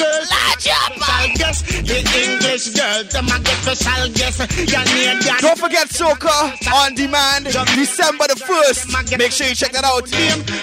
Special 0.00 1.28
guest 1.36 1.60
The 1.84 1.98
English 2.00 2.72
girl, 2.72 3.04
them 3.12 3.28
a 3.28 3.36
get 3.44 3.60
special 3.60 4.08
guest. 4.14 4.38
Your 4.56 4.84
name, 4.96 5.20
that. 5.26 5.40
Don't 5.40 5.58
forget 5.58 5.88
Soca 5.88 6.56
on 6.72 6.94
demand, 6.94 7.46
December 7.76 8.26
the 8.28 8.38
1st. 8.38 9.18
Make 9.18 9.32
sure 9.32 9.46
you 9.46 9.54
check 9.54 9.72
that 9.72 9.84
out. 9.84 10.06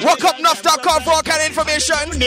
WalkUpNuff.com 0.02 1.04
for 1.04 1.12
all 1.12 1.22
kind 1.22 1.42
of 1.42 1.48
information. 1.48 2.18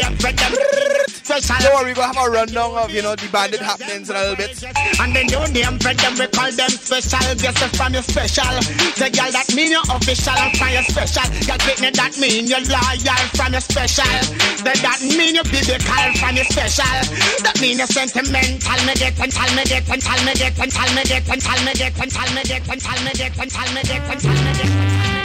Don't 1.40 1.74
worry, 1.74 1.92
we'll 1.94 2.04
have 2.04 2.20
a 2.20 2.30
rundown 2.30 2.74
of, 2.76 2.90
you 2.90 3.02
know, 3.02 3.16
the 3.16 3.28
bandit 3.32 3.60
happenings 3.60 4.10
in 4.10 4.16
a 4.16 4.20
little 4.20 4.36
bit. 4.36 4.62
And 5.00 5.16
then 5.16 5.28
your 5.28 5.46
name, 5.48 5.78
friend, 5.80 5.98
them 5.98 6.14
we 6.18 6.26
call 6.28 6.52
them 6.52 6.70
special. 6.70 7.24
Guess 7.40 7.56
it's 7.62 7.76
from 7.76 7.94
your 7.94 8.02
special. 8.02 8.54
The 9.00 9.08
girl 9.08 9.30
that 9.32 9.48
mean 9.54 9.72
your 9.72 9.84
official 9.88 10.36
and 10.36 10.52
from 10.56 10.70
your 10.76 10.84
special. 10.84 11.26
Girl, 11.48 11.60
Britney, 11.64 11.92
that 11.96 12.14
mean 12.20 12.46
your 12.46 12.60
loyal 12.68 13.24
from 13.36 13.52
your 13.52 13.64
special. 13.64 14.20
The 14.60 14.72
that 14.84 15.00
mean 15.00 15.34
your 15.34 15.46
biblical 15.48 16.06
from 16.20 16.36
your 16.36 16.48
special. 16.48 17.00
That 17.44 17.56
mean 17.60 17.78
your 17.78 17.88
sentimental. 17.88 18.78
Me 18.86 18.94
get 18.94 19.18
and 19.20 19.32
tell 19.32 19.50
me 19.56 19.64
get 19.64 19.88
and 19.88 20.00
tell 20.02 20.20
me 20.26 20.34
get 20.36 20.58
and 20.58 20.70
tell 20.70 20.90
me 20.94 21.02
get 21.04 21.28
and 21.28 21.40
tell 21.40 21.60
me 21.64 21.72
get 21.74 21.98
and 21.98 22.10
tell 22.10 22.30
me 22.34 22.42
get 22.42 22.68
and 22.68 22.80
tell 22.80 23.00
me 23.04 23.12
get 23.12 23.38
and 23.38 23.50
tell 23.50 23.74
me 23.74 23.82
get 23.82 24.02
and 24.04 24.20
tell 24.20 24.34
me 24.34 24.52
get. 24.52 25.19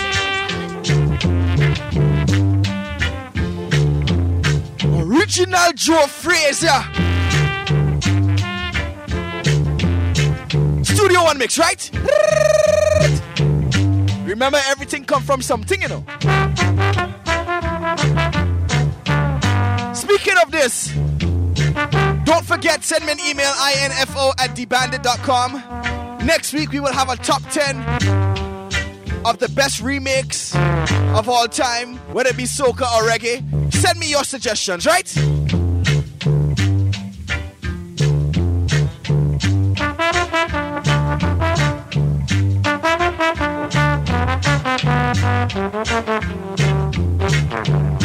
Original 5.06 5.72
Joe 5.76 6.08
Frazier. 6.08 6.82
Studio 10.84 11.24
One 11.24 11.38
mix, 11.38 11.60
right? 11.60 11.92
Remember, 14.26 14.60
everything 14.68 15.06
come 15.06 15.22
from 15.22 15.44
something, 15.44 15.80
you 15.80 15.90
know. 15.90 16.04
Speaking 19.94 20.38
of 20.44 20.52
this, 20.52 20.92
don't 22.24 22.44
forget, 22.44 22.84
send 22.84 23.06
me 23.06 23.12
an 23.12 23.20
email, 23.20 23.54
info 24.02 24.32
at 24.40 24.56
dbandit.com. 24.56 26.26
Next 26.26 26.52
week, 26.52 26.72
we 26.72 26.80
will 26.80 26.94
have 26.94 27.10
a 27.10 27.16
top 27.18 27.44
10 27.52 28.35
of 29.26 29.40
the 29.40 29.50
best 29.50 29.82
remakes 29.82 30.56
of 30.56 31.28
all 31.28 31.48
time, 31.48 31.96
whether 32.14 32.30
it 32.30 32.38
be 32.38 32.44
soca 32.44 32.84
or 32.84 33.10
reggae. 33.10 33.74
Send 33.74 34.00
me 34.00 34.10
your 34.10 34.24
suggestions, 34.24 34.86
right? 34.86 35.12
Yeah, 47.58 48.05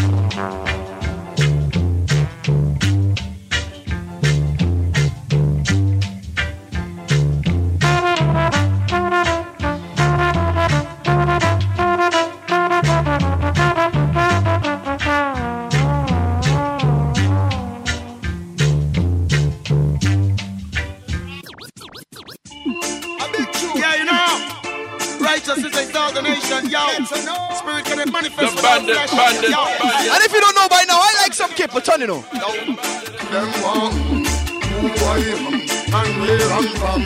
bandit, 28.95 29.11
bandit, 29.17 29.51
bandit. 29.51 30.13
And 30.13 30.23
if 30.25 30.33
you 30.33 30.41
don't 30.41 30.55
know 30.55 30.69
by 30.69 30.85
now, 30.87 30.99
I 31.01 31.15
like 31.23 31.35
some 31.35 31.51
Capleton, 31.53 32.01
you 32.01 32.07
know. 32.07 32.21
Who 34.81 34.89
I 34.89 35.21
am 35.21 35.45
and 35.61 36.13
where 36.23 36.53
I'm 36.53 36.69
from. 36.81 37.05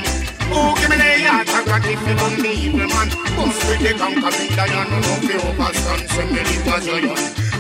Oh, 0.55 0.75
give 0.79 0.91
me 0.91 0.97
the 0.97 1.27
heart, 1.27 1.49
I 1.49 1.65
got 1.65 1.85
it 1.85 1.99
for 1.99 2.15
the 2.15 2.53
evil 2.55 2.87
man. 2.87 3.09
Bust 3.35 3.59
with 3.67 3.81
the 3.83 3.91
conquering 3.99 4.55
lion, 4.55 4.87
no 4.91 4.99
no 5.03 5.15
fear 5.27 5.43
overstand, 5.43 6.07
send 6.15 6.31
me 6.31 6.39
the. 6.39 6.55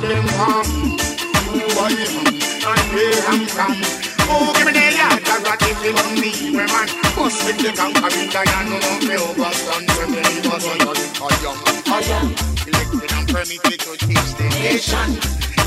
Them 0.04 0.26
who 1.50 1.66
I 1.74 1.90
am 1.90 2.30
and 2.30 2.86
where 2.94 3.22
I'm 3.26 3.42
from. 3.50 3.74
Oh, 4.30 4.54
give 4.54 4.66
me 4.66 4.72
the 4.72 4.86
heart, 5.02 5.26
I 5.26 5.42
got 5.42 5.62
it 5.66 5.74
for 5.74 5.90
the 5.90 6.30
evil 6.30 6.62
man. 6.62 6.88
Bust 7.16 7.42
with 7.42 7.58
the 7.58 7.72
conquering 7.74 8.30
lion, 8.30 8.64
no 8.70 8.76
no 8.78 8.90
fear 9.02 9.18
overstand, 9.18 9.84
send 9.90 10.10
me 10.14 10.20
the. 10.22 10.44
I 10.54 11.32
am, 11.48 11.58
I 11.86 11.98
am 12.14 12.28
elected 12.68 13.10
and 13.12 13.26
permitted 13.26 13.83
teach 13.96 14.30
the 14.36 14.48
nation. 14.60 15.08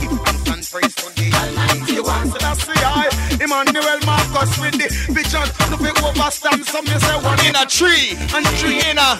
Give 0.01 0.13
thanks 0.23 0.49
and 0.51 0.63
praise 0.71 0.95
to 0.95 1.07
the 1.15 1.27
Almighty 1.33 1.99
One. 2.01 2.27
So 2.31 2.37
that's 2.37 2.65
the 2.65 2.75
eye. 2.75 3.09
Emmanuel 3.39 3.99
Marcus 4.05 4.51
with 4.59 4.75
the 4.77 4.87
vision. 5.13 5.47
No 5.71 5.77
fi 5.77 5.91
overstand 6.03 6.65
some 6.65 6.85
you 6.85 6.99
say 6.99 7.17
one 7.23 7.39
In 7.45 7.55
a 7.55 7.65
tree, 7.65 8.17
and 8.35 8.45
three 8.59 8.79
in 8.89 8.97
a. 8.97 9.19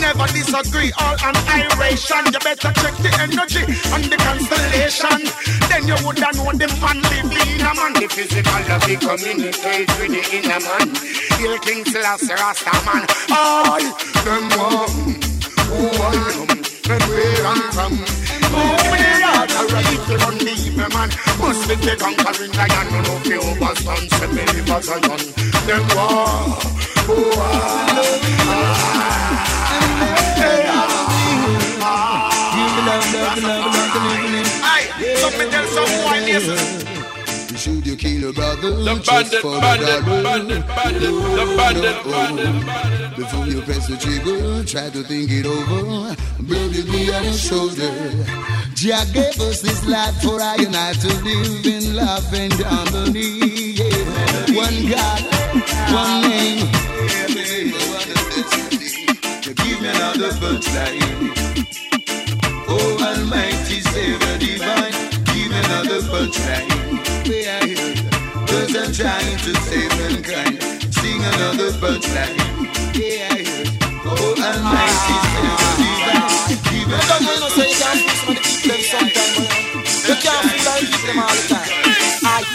Never 0.00 0.26
disagree, 0.34 0.90
all 0.98 1.14
an 1.22 1.36
iration. 1.46 2.26
You 2.32 2.40
better 2.42 2.72
check 2.74 2.94
the 2.98 3.10
energy 3.22 3.62
and 3.94 4.04
the 4.10 4.18
constellation. 4.18 5.30
Then 5.70 5.86
you 5.86 5.96
would 6.06 6.18
have 6.18 6.34
know 6.34 6.50
the 6.52 6.66
man 6.82 6.98
live 7.06 7.30
in 7.30 7.60
a 7.62 7.72
man. 7.74 7.92
The 7.94 8.08
physical 8.10 8.66
of 8.66 8.82
the 8.82 8.96
communicate 8.98 9.90
with 9.98 10.10
the 10.10 10.22
inner 10.34 10.58
man. 10.58 10.88
Hail 11.38 11.58
King 11.60 11.84
Selassie 11.84 12.34
Rasta 12.34 12.74
man. 12.86 13.06
I 13.30 13.94
them 14.24 14.44
one 14.58 15.32
who 15.70 15.86
am 16.02 16.62
and 16.90 17.02
where 17.04 17.46
I'm 17.46 17.72
from. 17.72 18.21
Must 21.42 21.68
be 21.68 21.74
the 21.74 21.96
conquering 21.98 22.52
lion, 22.52 22.86
no 22.92 23.00
no 23.02 23.18
fear 23.20 23.38
over 23.38 23.74
sun, 23.76 24.08
se 24.08 24.26
me 24.28 24.44
live 24.52 24.70
as 24.70 24.88
a 24.88 25.00
gun. 25.00 25.18
Them 25.66 25.82
war, 25.94 26.58
war. 27.08 27.72
Give 32.52 32.72
me 32.72 32.82
love, 32.86 33.12
love, 33.12 33.42
love, 33.42 33.42
love, 33.42 33.74
love, 33.74 33.94
love. 33.94 34.62
Aye, 34.62 34.86
something 35.16 35.50
tell 35.50 35.66
some 35.66 35.90
boy. 36.04 36.91
Should 37.62 37.86
you 37.86 37.94
kill 37.94 38.28
a 38.28 38.32
brother? 38.32 38.70
The 38.72 38.94
just 38.96 39.06
bandit, 39.06 39.40
for 39.40 39.54
the 39.54 39.60
bandit, 39.60 40.04
bandit, 40.04 40.66
bandit, 40.66 41.00
the 41.00 41.10
oh, 41.12 41.56
bandit, 41.56 41.96
Oh, 42.04 42.10
bandit. 42.10 43.16
Before 43.16 43.46
you 43.46 43.62
press 43.62 43.86
the 43.86 43.96
trigger, 43.98 44.64
try 44.64 44.90
to 44.90 45.04
think 45.04 45.30
it 45.30 45.46
over. 45.46 46.16
Blood 46.42 46.74
will 46.74 46.90
be 46.90 47.14
on 47.14 47.22
your 47.22 47.32
shoulder. 47.34 47.86
Jah 48.74 49.06
gave 49.14 49.38
us 49.38 49.62
this 49.62 49.86
life 49.86 50.20
for 50.22 50.42
I 50.42 50.56
and 50.58 50.74
I 50.74 50.92
to 50.92 51.06
live 51.22 51.64
in 51.64 51.94
love 51.94 52.34
and 52.34 52.52
harmony. 52.66 53.78
Yeah. 53.78 54.58
One 54.58 54.78
God, 54.90 55.22
one 55.94 56.30
name. 56.34 56.66
Give 59.54 59.80
me 59.80 59.86
another 59.86 60.34
punchline. 60.42 61.30
Oh, 62.66 62.98
Almighty 63.06 63.78
Savior 63.86 64.38
Divine, 64.42 64.98
give 65.30 65.46
me 65.48 65.58
another 65.62 66.00
punchline. 66.10 66.91
Cause 68.72 68.88
I'm 68.88 68.92
trying 68.94 69.36
to 69.36 69.52
save 69.68 69.92
mankind. 70.00 70.62
Sing 70.94 71.20
another 71.20 71.72
punchline. 71.72 72.40
Yeah, 72.96 73.28
I. 73.28 73.44
Oh, 74.00 74.32
Almighty 74.32 75.16
Savior 75.28 75.76
Divine, 75.76 76.56
give 76.72 76.88
me 76.88 76.96
Don't 77.04 77.20
know 77.20 77.52
say 77.52 77.68
you 77.68 77.76
can't 77.76 78.00
fix 78.00 78.24
when 78.24 78.36
you 78.40 78.48
keep 78.64 78.88
them. 78.88 79.12
You 80.08 80.16
can't 80.24 80.44
fix 80.48 80.64
and 80.64 81.04
them 81.04 81.18
all 81.20 81.28
the 81.28 81.44
time. 81.52 81.68
Aye. 82.24 82.48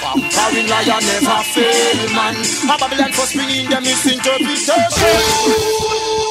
Conquering 0.00 0.68
lion 0.72 1.04
never 1.04 1.44
fail, 1.52 2.08
man. 2.16 2.40
A 2.40 2.78
Babylon 2.80 3.12
for 3.12 3.26
spinning 3.28 3.68
them 3.68 3.82
misinterpretation. 3.82 4.80
Norris 4.80 6.29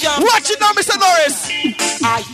Watch 0.00 0.50
it 0.50 0.60
now, 0.60 0.72
Mr. 0.72 0.96
Norris! 0.96 1.44
Aye. 2.02 2.24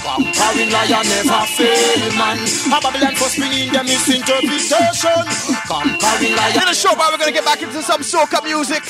Conquering 0.00 0.72
lion 0.72 1.04
never 1.04 1.44
fail, 1.52 2.08
man. 2.16 2.40
A 2.72 2.80
Babylon 2.80 3.14
for 3.14 3.28
spinning 3.28 3.70
them 3.70 3.84
misinterpretation. 3.84 5.20
Conquering 5.68 6.36
lion. 6.36 6.56
In 6.56 6.66
the 6.66 6.74
show, 6.74 6.96
but 6.96 7.12
we're 7.12 7.18
gonna 7.18 7.32
get 7.32 7.44
back 7.44 7.60
into 7.60 7.82
some 7.82 8.00
soca 8.00 8.42
music. 8.42 8.82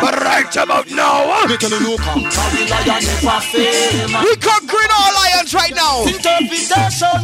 But 0.00 0.16
right 0.24 0.48
about 0.56 0.90
now, 0.90 1.44
you 1.44 1.58
conquering 1.58 2.68
lion 2.72 3.04
never 3.04 3.40
fail, 3.44 4.08
man. 4.08 4.24
we 4.24 4.36
conquering 4.36 4.92
all 4.96 5.12
lions 5.12 5.52
right 5.52 5.74
now. 5.74 6.02
Interpretation. 6.08 7.20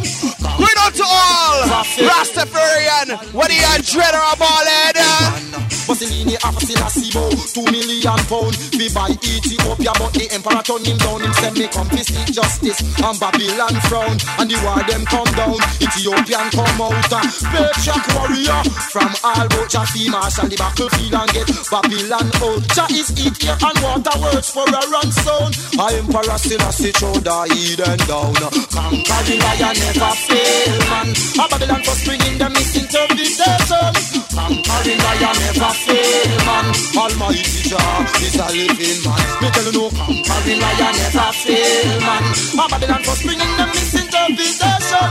Going 0.53 0.77
out 0.77 0.93
to 0.93 1.03
all 1.03 1.63
Rastafarian, 1.97 3.33
whether 3.33 3.53
you're 3.53 3.75
a 3.75 3.81
dread 3.81 4.13
or 4.13 4.21
a 4.21 4.35
head. 4.37 5.72
Mussolini 5.93 6.33
half 6.41 6.57
a 6.57 6.65
Selassie 6.65 7.13
Two 7.53 7.69
million 7.69 8.17
pound. 8.25 8.57
We 8.73 8.89
buy 8.89 9.13
Ethiopia 9.13 9.93
But 9.93 10.13
the 10.17 10.25
emperor 10.33 10.65
turn 10.65 10.81
him 10.81 10.97
down. 10.97 11.21
Him 11.21 11.33
send 11.37 11.53
me 11.53 11.69
come 11.69 11.85
to 11.85 12.01
justice 12.33 12.81
And 12.97 13.13
Babylon 13.21 13.77
frown. 13.85 14.17
And 14.41 14.49
the 14.49 14.57
war 14.65 14.81
them 14.89 15.05
come 15.05 15.29
down. 15.37 15.61
Ethiopian 15.77 16.49
come 16.49 16.81
out 16.81 17.13
uh, 17.13 17.21
Patriot 17.53 18.05
warrior. 18.17 18.57
From 18.89 19.13
all 19.21 19.45
boat 19.53 19.69
Jah 19.69 19.85
fee 19.85 20.09
marshal 20.09 20.49
the 20.49 20.57
battlefield 20.57 21.13
And 21.13 21.29
get 21.29 21.49
Babylon 21.69 22.27
out. 22.41 22.65
Jah 22.73 22.89
is 22.89 23.13
eat 23.13 23.37
here 23.37 23.53
and 23.53 23.77
water 23.85 24.17
words 24.17 24.49
For 24.49 24.65
a 24.65 24.81
run 24.89 25.13
sound 25.13 25.53
I 25.77 26.01
emperor 26.01 26.41
Selassie 26.41 26.89
throw 26.97 27.13
the 27.21 27.37
Eden 27.53 28.01
down. 28.09 28.33
Conquering 28.73 29.41
lion 29.45 29.77
never 29.77 30.13
fail 30.25 30.73
man. 30.89 31.13
A 31.37 31.43
Babylon 31.45 31.81
for 31.85 31.93
springing 32.01 32.41
the 32.41 32.49
misinterpretation 32.49 33.93
Conquering 34.33 34.97
lion 35.05 35.37
never 35.37 35.69
fail 35.69 35.82
man 35.87 36.65
Almighty 36.95 37.69
Jah 37.69 38.05
is 38.21 38.35
a 38.39 38.47
living 38.53 38.99
man 39.03 39.23
Me 39.41 39.47
tell 39.51 39.65
you 39.67 39.73
no 39.73 39.89
conquering 39.91 40.59
lion 40.61 40.93
never 40.95 41.31
fail 41.33 41.99
man 42.01 42.23
A 42.55 42.63
Babylon 42.69 43.01
for 43.03 43.15
springing 43.19 43.53
the 43.57 43.65
misinterpretation 43.73 45.09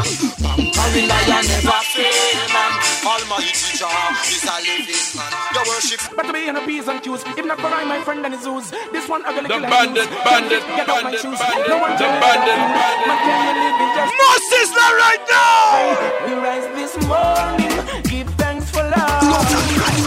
Conquering 0.73 1.09
lion 1.09 1.45
never 1.49 1.81
fail 1.93 2.41
man 2.55 2.73
Almighty 3.05 3.77
Jah 3.77 4.13
is 4.31 4.45
a 4.47 4.57
living 4.65 5.07
man 5.17 5.33
Your 5.55 5.65
worship 5.69 6.01
But 6.17 6.25
to 6.27 6.33
be 6.33 6.49
in 6.49 6.57
a 6.57 6.63
P's 6.67 6.89
and 6.89 7.03
Q's, 7.03 7.23
if 7.37 7.45
not 7.45 7.61
for 7.61 7.67
I, 7.69 7.85
my 7.85 8.01
friend 8.03 8.25
and 8.25 8.35
his 8.35 8.43
Zeus. 8.45 8.71
This 8.93 9.09
one 9.09 9.23
ugly 9.27 9.43
The 9.43 9.59
killer 9.59 9.69
bandit, 9.69 10.09
Hughes. 10.09 10.25
bandit, 10.25 10.63
Get 10.77 10.89
out 10.89 11.03
my 11.03 11.11
bandit, 11.11 11.21
shoes. 11.21 11.39
bandit, 11.39 11.69
No 11.69 11.77
one 11.79 11.93
the 11.99 12.07
bandit, 12.23 12.23
bandit. 12.23 12.59
Man, 13.07 13.19
can 13.23 13.39
you 13.43 13.53
live 13.63 13.81
in 13.83 13.91
just 13.99 14.13
Moses 14.23 14.69
not 14.79 14.93
right 15.05 15.25
now. 15.31 16.27
We 16.27 16.33
rise 16.41 16.69
this 16.79 16.95
morning, 17.07 17.75
give 18.11 18.29
thanks 18.39 18.71
for 18.71 18.83
love. 18.83 20.02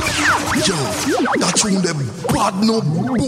That 1.16 1.54
tune 1.56 1.82
them 1.82 1.98
bad 2.34 2.56
no 2.64 2.82
boom. 2.82 3.20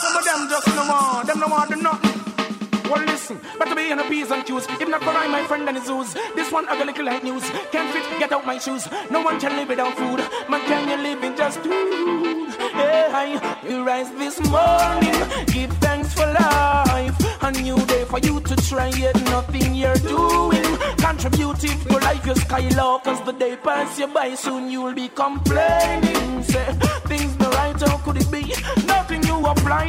Some 0.00 0.16
of 0.16 0.24
them 0.24 0.48
just 0.48 0.68
no 0.68 0.86
want, 0.88 1.26
them 1.26 1.40
no 1.40 1.48
want 1.48 1.82
nothing. 1.82 3.19
Listen, 3.30 3.50
but 3.58 3.66
to 3.66 3.76
be 3.76 3.90
in 3.90 3.98
a 3.98 4.04
P's 4.04 4.30
and 4.30 4.44
Q's, 4.44 4.66
if 4.80 4.88
not 4.88 5.02
for 5.02 5.10
I, 5.10 5.28
my 5.28 5.44
friend 5.44 5.68
and 5.68 5.76
his 5.76 5.86
Zeus. 5.86 6.14
This 6.34 6.50
one 6.52 6.68
ugly 6.68 6.86
little 6.86 7.04
like 7.04 7.22
news. 7.22 7.48
Can't 7.72 7.92
fit, 7.92 8.04
get 8.18 8.32
out 8.32 8.46
my 8.46 8.58
shoes. 8.58 8.88
No 9.10 9.22
one 9.22 9.38
can 9.40 9.56
live 9.56 9.68
without 9.68 9.96
food. 9.96 10.20
Man, 10.48 10.60
can 10.66 10.88
you 10.88 10.96
live 10.96 11.22
in 11.22 11.36
just 11.36 11.62
two? 11.62 12.46
Hey, 12.72 13.38
you 13.68 13.84
rise 13.84 14.10
this 14.12 14.40
morning, 14.48 15.46
give 15.46 15.70
thanks 15.78 16.12
for 16.14 16.26
life. 16.26 17.16
A 17.42 17.50
new 17.52 17.76
day 17.86 18.04
for 18.04 18.18
you 18.18 18.40
to 18.40 18.56
try 18.56 18.88
yet 18.88 19.14
nothing 19.24 19.74
you're 19.74 19.94
doing. 19.94 20.76
Contributing 20.98 21.78
to 21.88 21.98
life, 21.98 22.24
your 22.26 22.36
sky 22.36 22.68
low, 22.76 22.98
cause 23.00 23.22
the 23.24 23.32
day 23.32 23.56
pass 23.56 23.98
you 23.98 24.06
by, 24.06 24.34
soon 24.34 24.70
you'll 24.70 24.94
be 24.94 25.08
complaining. 25.08 26.42
Say, 26.42 26.64
things 27.06 27.38
no 27.38 27.50
right, 27.50 27.80
how 27.80 27.98
could 27.98 28.16
it 28.16 28.30
be? 28.30 28.54
Nothing 28.86 29.22
you 29.24 29.36
apply, 29.46 29.84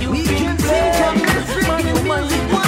you've 0.00 0.10
We 0.10 0.24
been 0.24 0.36
can 0.36 0.58
see 0.58 0.66
playing. 0.66 1.02
Congress 1.02 1.46
Man, 1.68 1.86
you 1.86 2.65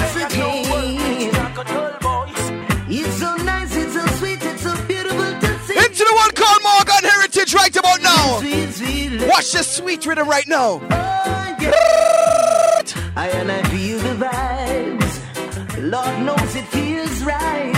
It's 2.91 3.17
so 3.19 3.37
nice, 3.37 3.77
it's 3.77 3.93
so 3.95 4.07
sweet, 4.19 4.39
it's 4.43 4.63
so 4.63 4.75
beautiful. 4.87 5.19
Into 5.21 6.05
the 6.05 6.15
one 6.15 6.31
called 6.33 6.63
Morgan 6.63 7.11
Heritage 7.11 7.55
right 7.55 7.77
about 7.77 8.01
now. 8.03 8.41
Watch 9.29 9.53
the 9.53 9.63
sweet 9.63 10.07
rhythm 10.07 10.29
right 10.29 10.47
now. 10.47 10.81
I 13.17 13.29
and 13.35 13.51
I 13.51 13.63
feel 13.65 13.99
the 13.99 14.15
vibes. 14.15 15.15
Lord 15.91 16.23
knows 16.25 16.55
it 16.55 16.67
feels 16.67 17.23
right. 17.25 17.78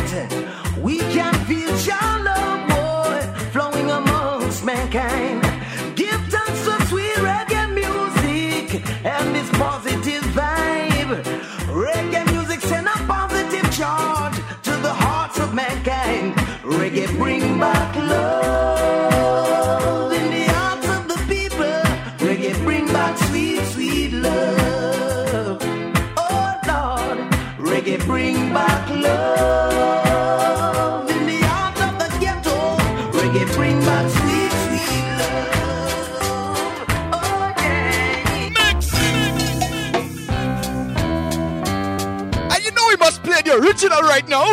The 43.50 43.56
original 43.56 44.02
right 44.02 44.28
now. 44.28 44.44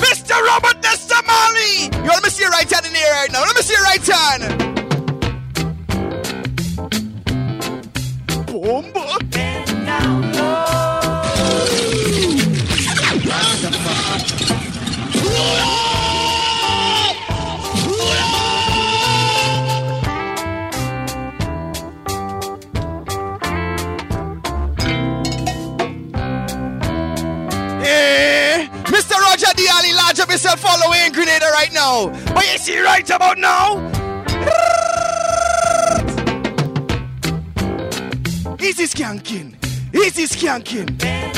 Mr. 0.00 0.40
Robert 0.42 0.82
Nesta 0.82 1.22
Marley! 1.26 1.90
You 2.02 2.08
let 2.08 2.24
me 2.24 2.30
see 2.30 2.42
your 2.42 2.50
right 2.50 2.70
hand 2.70 2.86
in 2.86 2.94
the 2.94 2.98
air 2.98 3.12
right 3.12 3.30
now. 3.30 3.42
Let 3.42 3.56
me 3.56 3.60
see 3.60 3.74
your 3.74 3.82
right 3.82 4.06
hand. 4.06 4.42
Yeah. 8.48 9.07
Large 30.48 30.64
up 30.64 30.64
yourself 30.64 30.80
following 30.80 31.12
Grenada 31.12 31.46
right 31.52 31.72
now. 31.72 32.08
But 32.34 32.50
you 32.52 32.58
see 32.58 32.80
right 32.80 33.08
about 33.10 33.38
now? 33.38 33.78
Easy 38.60 38.84
skanking. 38.84 39.54
Easy 39.94 40.24
skanking. 40.24 41.37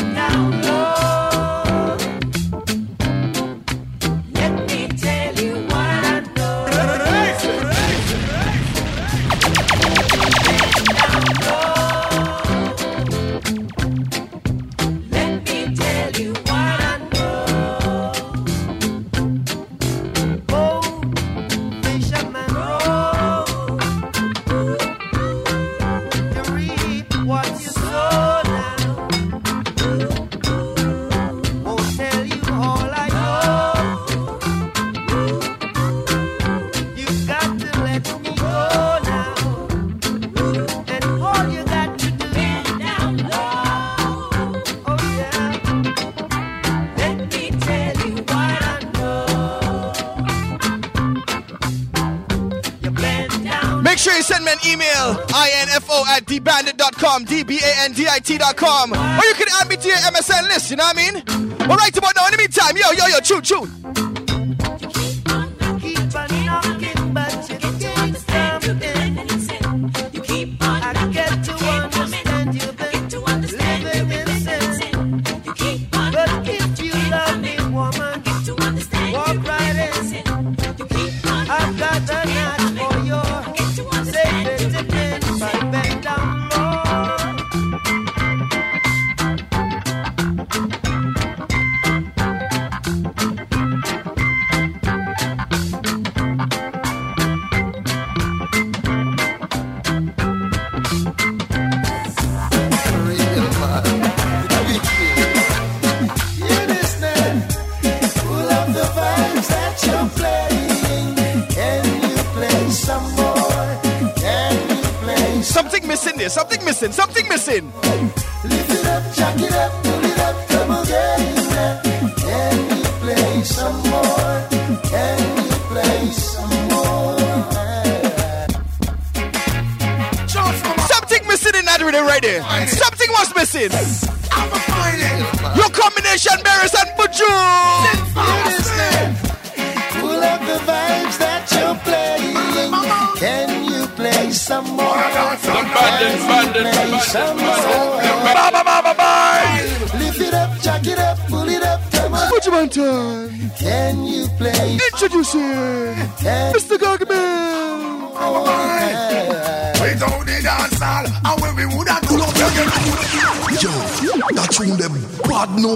Info 55.35 56.05
at 56.09 56.25
dbandit.com, 56.27 57.25
D-B-A-N-D-I-T.com. 57.25 58.93
Or 58.93 59.25
you 59.25 59.35
can 59.35 59.49
add 59.61 59.69
me 59.69 59.77
to 59.77 59.89
your 59.89 59.97
MSN 59.97 60.43
list, 60.49 60.71
you 60.71 60.77
know 60.77 60.85
what 60.85 60.97
I 60.97 61.13
mean? 61.13 61.23
But 61.59 61.79
right 61.79 61.97
about 61.97 62.15
now, 62.17 62.27
in 62.27 62.33
the 62.33 62.39
meantime, 62.39 62.77
yo, 62.77 62.91
yo, 62.93 63.07
yo, 63.07 63.21
choo, 63.21 63.41
choo. 63.41 63.80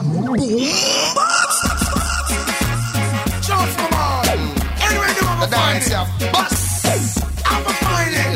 Boom. 0.01 0.37
Just 3.43 3.79
come 3.79 3.95
on. 3.95 4.27
Anyway, 4.27 5.11
you 5.15 5.25
have 5.27 5.43
a 5.43 5.47
dance, 5.51 5.89
yeah. 5.91 6.07
Bus. 6.33 6.83
I'm 7.47 7.63
a 7.63 7.73
fighting. 7.85 8.35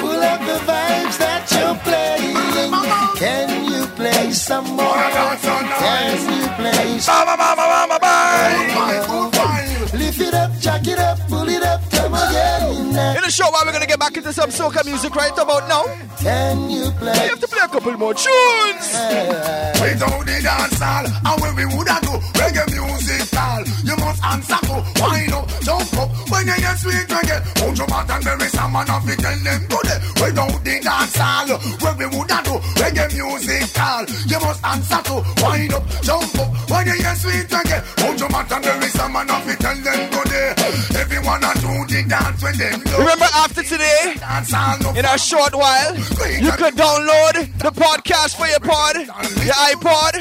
Pull 0.00 0.22
up 0.22 0.40
the 0.40 0.58
vibes 0.68 1.16
that 1.18 1.44
you're 1.52 1.76
playing. 1.84 2.72
Can 3.18 3.48
you 3.70 3.86
play 3.96 4.30
some 4.32 4.64
more? 4.76 4.96
Can 5.82 6.18
you 6.32 6.48
play 6.56 6.98
some 6.98 7.26
more? 7.26 9.39
Show, 13.40 13.50
while 13.50 13.64
we're 13.64 13.72
gonna 13.72 13.86
get 13.86 13.98
back 13.98 14.16
into 14.16 14.32
some 14.32 14.50
soca 14.50 14.84
music 14.84 15.14
right 15.14 15.32
about 15.32 15.68
now. 15.68 15.84
Can 16.18 16.68
you 16.70 16.90
play? 17.00 17.12
We 17.12 17.28
have 17.32 17.40
to 17.40 17.48
play 17.60 17.66
a 17.66 17.72
couple 17.72 17.98
more 17.98 18.14
tunes. 18.14 18.86
We 19.80 19.88
down 19.98 20.20
the 20.24 20.40
dance 20.42 20.80
hall, 20.80 21.06
and 21.06 21.40
when 21.40 21.56
we 21.56 21.64
woulda 21.66 21.98
do 22.02 22.14
reggae 22.38 22.66
music 22.72 23.20
style, 23.28 23.64
you 23.84 23.96
must 23.96 24.24
answer 24.24 24.60
to 24.66 24.76
wind 25.00 25.32
up, 25.32 25.48
jump 25.62 25.92
up. 25.98 26.08
When 26.30 26.46
you 26.46 26.54
hear 26.54 26.76
sweet 26.76 27.08
reggae, 27.08 27.40
hold 27.58 27.78
your 27.78 27.88
mouth 27.88 28.10
and 28.10 28.24
bury 28.24 28.48
some 28.48 28.72
man 28.72 28.90
off 28.90 29.08
it, 29.08 29.18
them 29.20 29.66
go 29.68 29.78
there. 29.84 30.00
We 30.20 30.32
down 30.32 30.52
the 30.64 30.80
dance 30.82 31.16
hall, 31.16 31.48
when 31.80 31.94
we 31.98 32.06
woulda 32.06 32.40
do 32.44 32.54
reggae 32.80 33.06
music 33.12 33.62
style, 33.68 34.06
you 34.26 34.38
must 34.40 34.64
answer 34.64 35.02
to 35.04 35.14
wind 35.42 35.74
up, 35.74 35.84
jump 36.02 36.38
up. 36.38 36.70
When 36.70 36.86
you 36.86 36.94
hear 36.94 37.14
sweet 37.16 37.48
reggae, 37.48 37.80
hold 38.00 38.20
your 38.20 38.28
mouth 38.30 38.52
and 38.52 38.62
bury 38.62 38.88
some 38.88 39.12
man 39.12 39.30
off 39.30 39.48
it, 39.48 39.58
them 39.58 40.10
go 40.10 40.22
there. 40.24 40.54
Everyone 41.00 41.42
a 41.44 41.52
do 41.60 41.72
the 41.86 42.04
dance 42.08 42.42
when 42.42 42.56
them. 42.56 42.80
Remember, 42.98 43.28
after 43.34 43.62
today, 43.62 44.14
in 44.96 45.04
a 45.04 45.18
short 45.18 45.54
while, 45.54 45.96
you 45.96 46.52
could 46.52 46.74
download 46.74 47.49
the 47.58 47.70
podcast 47.70 48.36
for 48.36 48.46
your 48.46 48.60
pod, 48.60 48.96
your 48.96 49.54
iPod, 49.54 50.14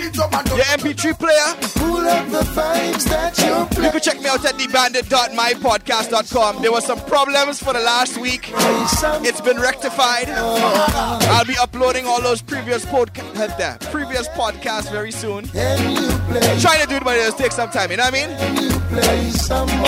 your 0.55 0.65
MP3 0.65 1.17
player. 1.17 1.55
Pull 1.75 2.07
up 2.07 2.27
the 2.29 2.41
vibes 2.51 3.05
that 3.09 3.37
you're. 3.39 3.67
You 3.83 3.91
can 3.91 4.01
check 4.01 4.19
me 4.19 4.27
out 4.27 4.43
at 4.45 4.55
thebandit.mypodcast.com. 4.55 6.61
There 6.61 6.71
were 6.71 6.81
some 6.81 6.99
problems 7.01 7.61
for 7.61 7.73
the 7.73 7.79
last 7.79 8.17
week. 8.17 8.51
It's 8.53 9.41
been 9.41 9.59
rectified. 9.59 10.29
I'll 10.29 11.45
be 11.45 11.57
uploading 11.57 12.05
all 12.05 12.21
those 12.21 12.41
previous 12.41 12.85
podcasts, 12.85 13.59
uh, 13.59 13.77
previous 13.91 14.27
podcasts 14.29 14.89
very 14.91 15.11
soon. 15.11 15.45
Trying 15.47 16.81
to 16.81 16.87
do 16.87 16.95
it, 16.95 17.03
but 17.03 17.17
it'll 17.17 17.37
take 17.37 17.51
some 17.51 17.69
time. 17.69 17.91
You 17.91 17.97
know 17.97 18.05
what 18.05 18.13
I 18.13 18.27
mean? 18.27 18.79
play 18.89 19.29
some 19.29 19.67
more. 19.77 19.85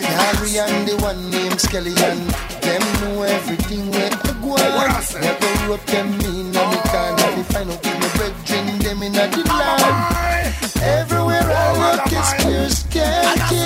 Harry 0.00 0.58
and 0.58 0.88
the 0.88 0.96
one 1.02 1.30
named 1.30 1.60
Skelly 1.60 1.92
and 1.96 2.30
them 2.62 2.82
know 3.02 3.22
everything 3.22 3.90
where 3.90 4.10
Go 4.56 4.62
on. 4.62 4.88
Never 5.20 5.50
rope 5.68 5.86
them 5.86 6.08
in 6.20 6.56
and 6.56 6.70
me 6.70 6.78
can't 6.92 7.20
have 7.20 7.34
to 7.34 7.44
find 7.52 7.68
with 7.68 7.84
my 7.84 8.08
brethren 8.16 8.78
them 8.78 9.02
in 9.02 9.12
the 9.12 9.26
land. 9.48 10.54
Everywhere 10.82 11.46
I 11.46 11.72
look 11.82 12.12
is 12.12 12.30
clear 12.42 12.68
sketchy. 12.68 13.62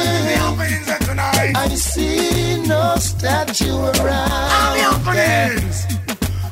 I 1.55 1.68
see 1.74 2.62
no 2.66 2.97
statue 2.97 3.76
around. 3.76 4.76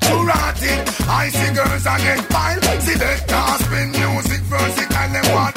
Too 0.01 0.21
rotted. 0.23 0.83
I 1.09 1.29
see 1.29 1.51
girls 1.55 1.87
and 1.87 2.03
get 2.03 2.33
wild. 2.33 2.65
See 2.83 2.95
the 2.95 3.25
gospel 3.29 3.87
music 3.87 4.43
versatile. 4.43 5.13
Them 5.13 5.27
want 5.35 5.57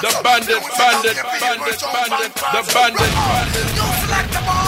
the 0.00 0.20
bandit, 0.22 0.62
bandit, 0.78 1.16
bandit, 1.40 1.80
bandit, 1.92 2.34
the 2.34 2.72
bandit, 2.72 3.12
bandit. 3.14 3.66
You 3.74 3.86
select 4.06 4.32
the 4.32 4.67